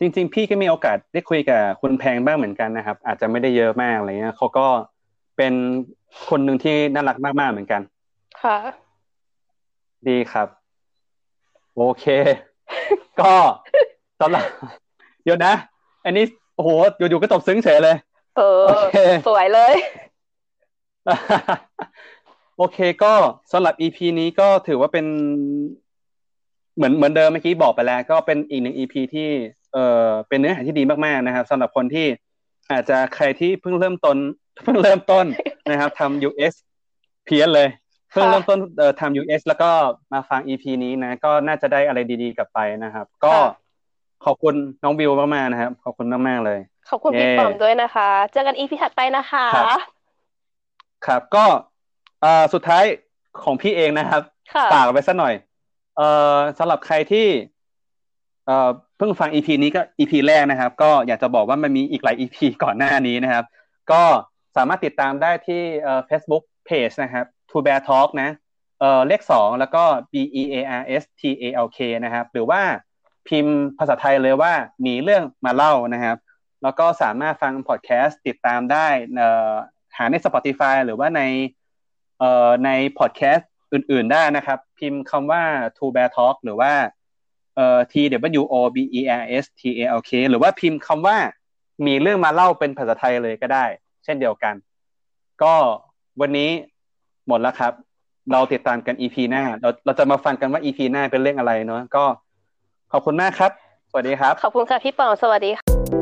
[0.01, 4.67] จริง ๆ พี่ก็มีโอกาสได้คุยกับคุณแพงบ้างเหมือนกันนะครับ อาจจะไม่ได้เยอะมากอะไรเงี้ยเขาก็
[5.37, 5.55] เป็น
[6.29, 7.83] คนหนึ่งที่น่ารักมากๆเหมือนกัน
[8.43, 8.59] ค่ะ
[10.09, 10.49] ดีครับ
[11.79, 12.07] โอเค
[13.21, 13.33] ก็
[14.21, 14.45] สำหรับ
[15.25, 15.53] เดี๋ยวนะ
[16.05, 16.25] อันนี้
[16.57, 17.97] โอ้โหอยู่ๆก็ตบซึ้งเฉยเลย
[18.37, 18.65] เออ
[19.29, 19.75] สวยเลย
[22.59, 23.13] โอเคก็
[23.53, 25.07] สำหรับ EP นี้ก็ถือว่าเป็น
[26.77, 29.29] เหมือนเหมือนเดิมเมื่อกี้บอกไปแล้ว ก็เป็นอีกหนึ่ง EP ที่
[29.73, 32.07] เอ่อเป็นเนื้อหาที่ดีมากๆนะครับสำหรับคนที่
[32.71, 34.17] อาจจะใครที่เพิ่งเริ่มต้น
[34.65, 35.25] เพิ่งเริ่มต้น
[35.71, 36.55] นะครับทำ US
[37.25, 37.69] เพี้ยนเลย
[38.11, 39.71] เพิ่งเริ่มต้นเอ่อทำ US แล้วก็
[40.13, 43.35] มาฟัง EP นี้นะ ก็น่าจะได้อะไรดีๆกลับไปนะครับ ก็
[44.25, 44.55] ขอบคุณ
[44.85, 49.45] น้องบิวมากๆนะครับ ขอบคุณมากๆเลย ขอบคุณพี่ปอมด้วยนะคะ เจอกัน EP ถัดไปนะคะ
[51.07, 51.45] ครับก็
[52.23, 52.85] เอ่อสุดท้าย
[53.43, 54.23] ของพี่เองนะครับ
[54.73, 55.35] ฝากไปสักหน่อย
[55.97, 57.27] เอ่อสำหรับใครที่
[58.47, 63.45] เอ่อเพิ่งฟัง EP นี้ก็ EP แรกนะครับ ก็อยากจะบอกว่ามันมีอีกหลาย EP ก่อนหน้านี้นะครับ
[63.93, 64.03] ก็
[64.57, 68.31] สามารถติดตามได้ที่เอ่อ Facebook Page นะครับ To Bear Talk นะ
[68.81, 72.63] เอ่อเลขสองแล้วก็ B E A R S T A L K นะครับ หรือว่า
[73.29, 74.53] พิมพ์ภาษาไทยเลยว่า
[74.87, 76.17] มีเรื่องมาเล่านะครับ
[76.63, 79.53] แล้วก็สามารถฟังพอดแคสต์ติดตามได้เอ่อ
[79.97, 81.23] หาใน Spotify หรือว่าใน
[82.19, 85.43] เอ่อในพอดแคสต์อื่น ๆได้นะครับ พิมพ์คำว่า
[85.79, 86.73] To Bear Talk หรือว่า
[87.57, 87.95] เอ่อ T
[88.41, 91.19] W O B E R S T A L K หรือว่าพิมพ์คำว่า
[91.87, 93.65] มีเรื่องมาเล่าเป็นภาษาไทยเลยก็ได้
[94.05, 94.55] เช่นเดียวกัน
[95.43, 95.55] ก็
[96.21, 96.51] วันนี้
[97.29, 97.73] หมดแล้วครับ
[98.33, 102.05] เราติดตามกัน EP หน้า เราเราจะมาฟังกันว่า EP หน้าเป็นเรื่องอะไรเนาะก็
[102.93, 103.51] ขอบคุณมากครับ
[103.91, 105.98] สวัสดีครับ ขอบคุณค่ะพี่ปองสวัสดีค่ะ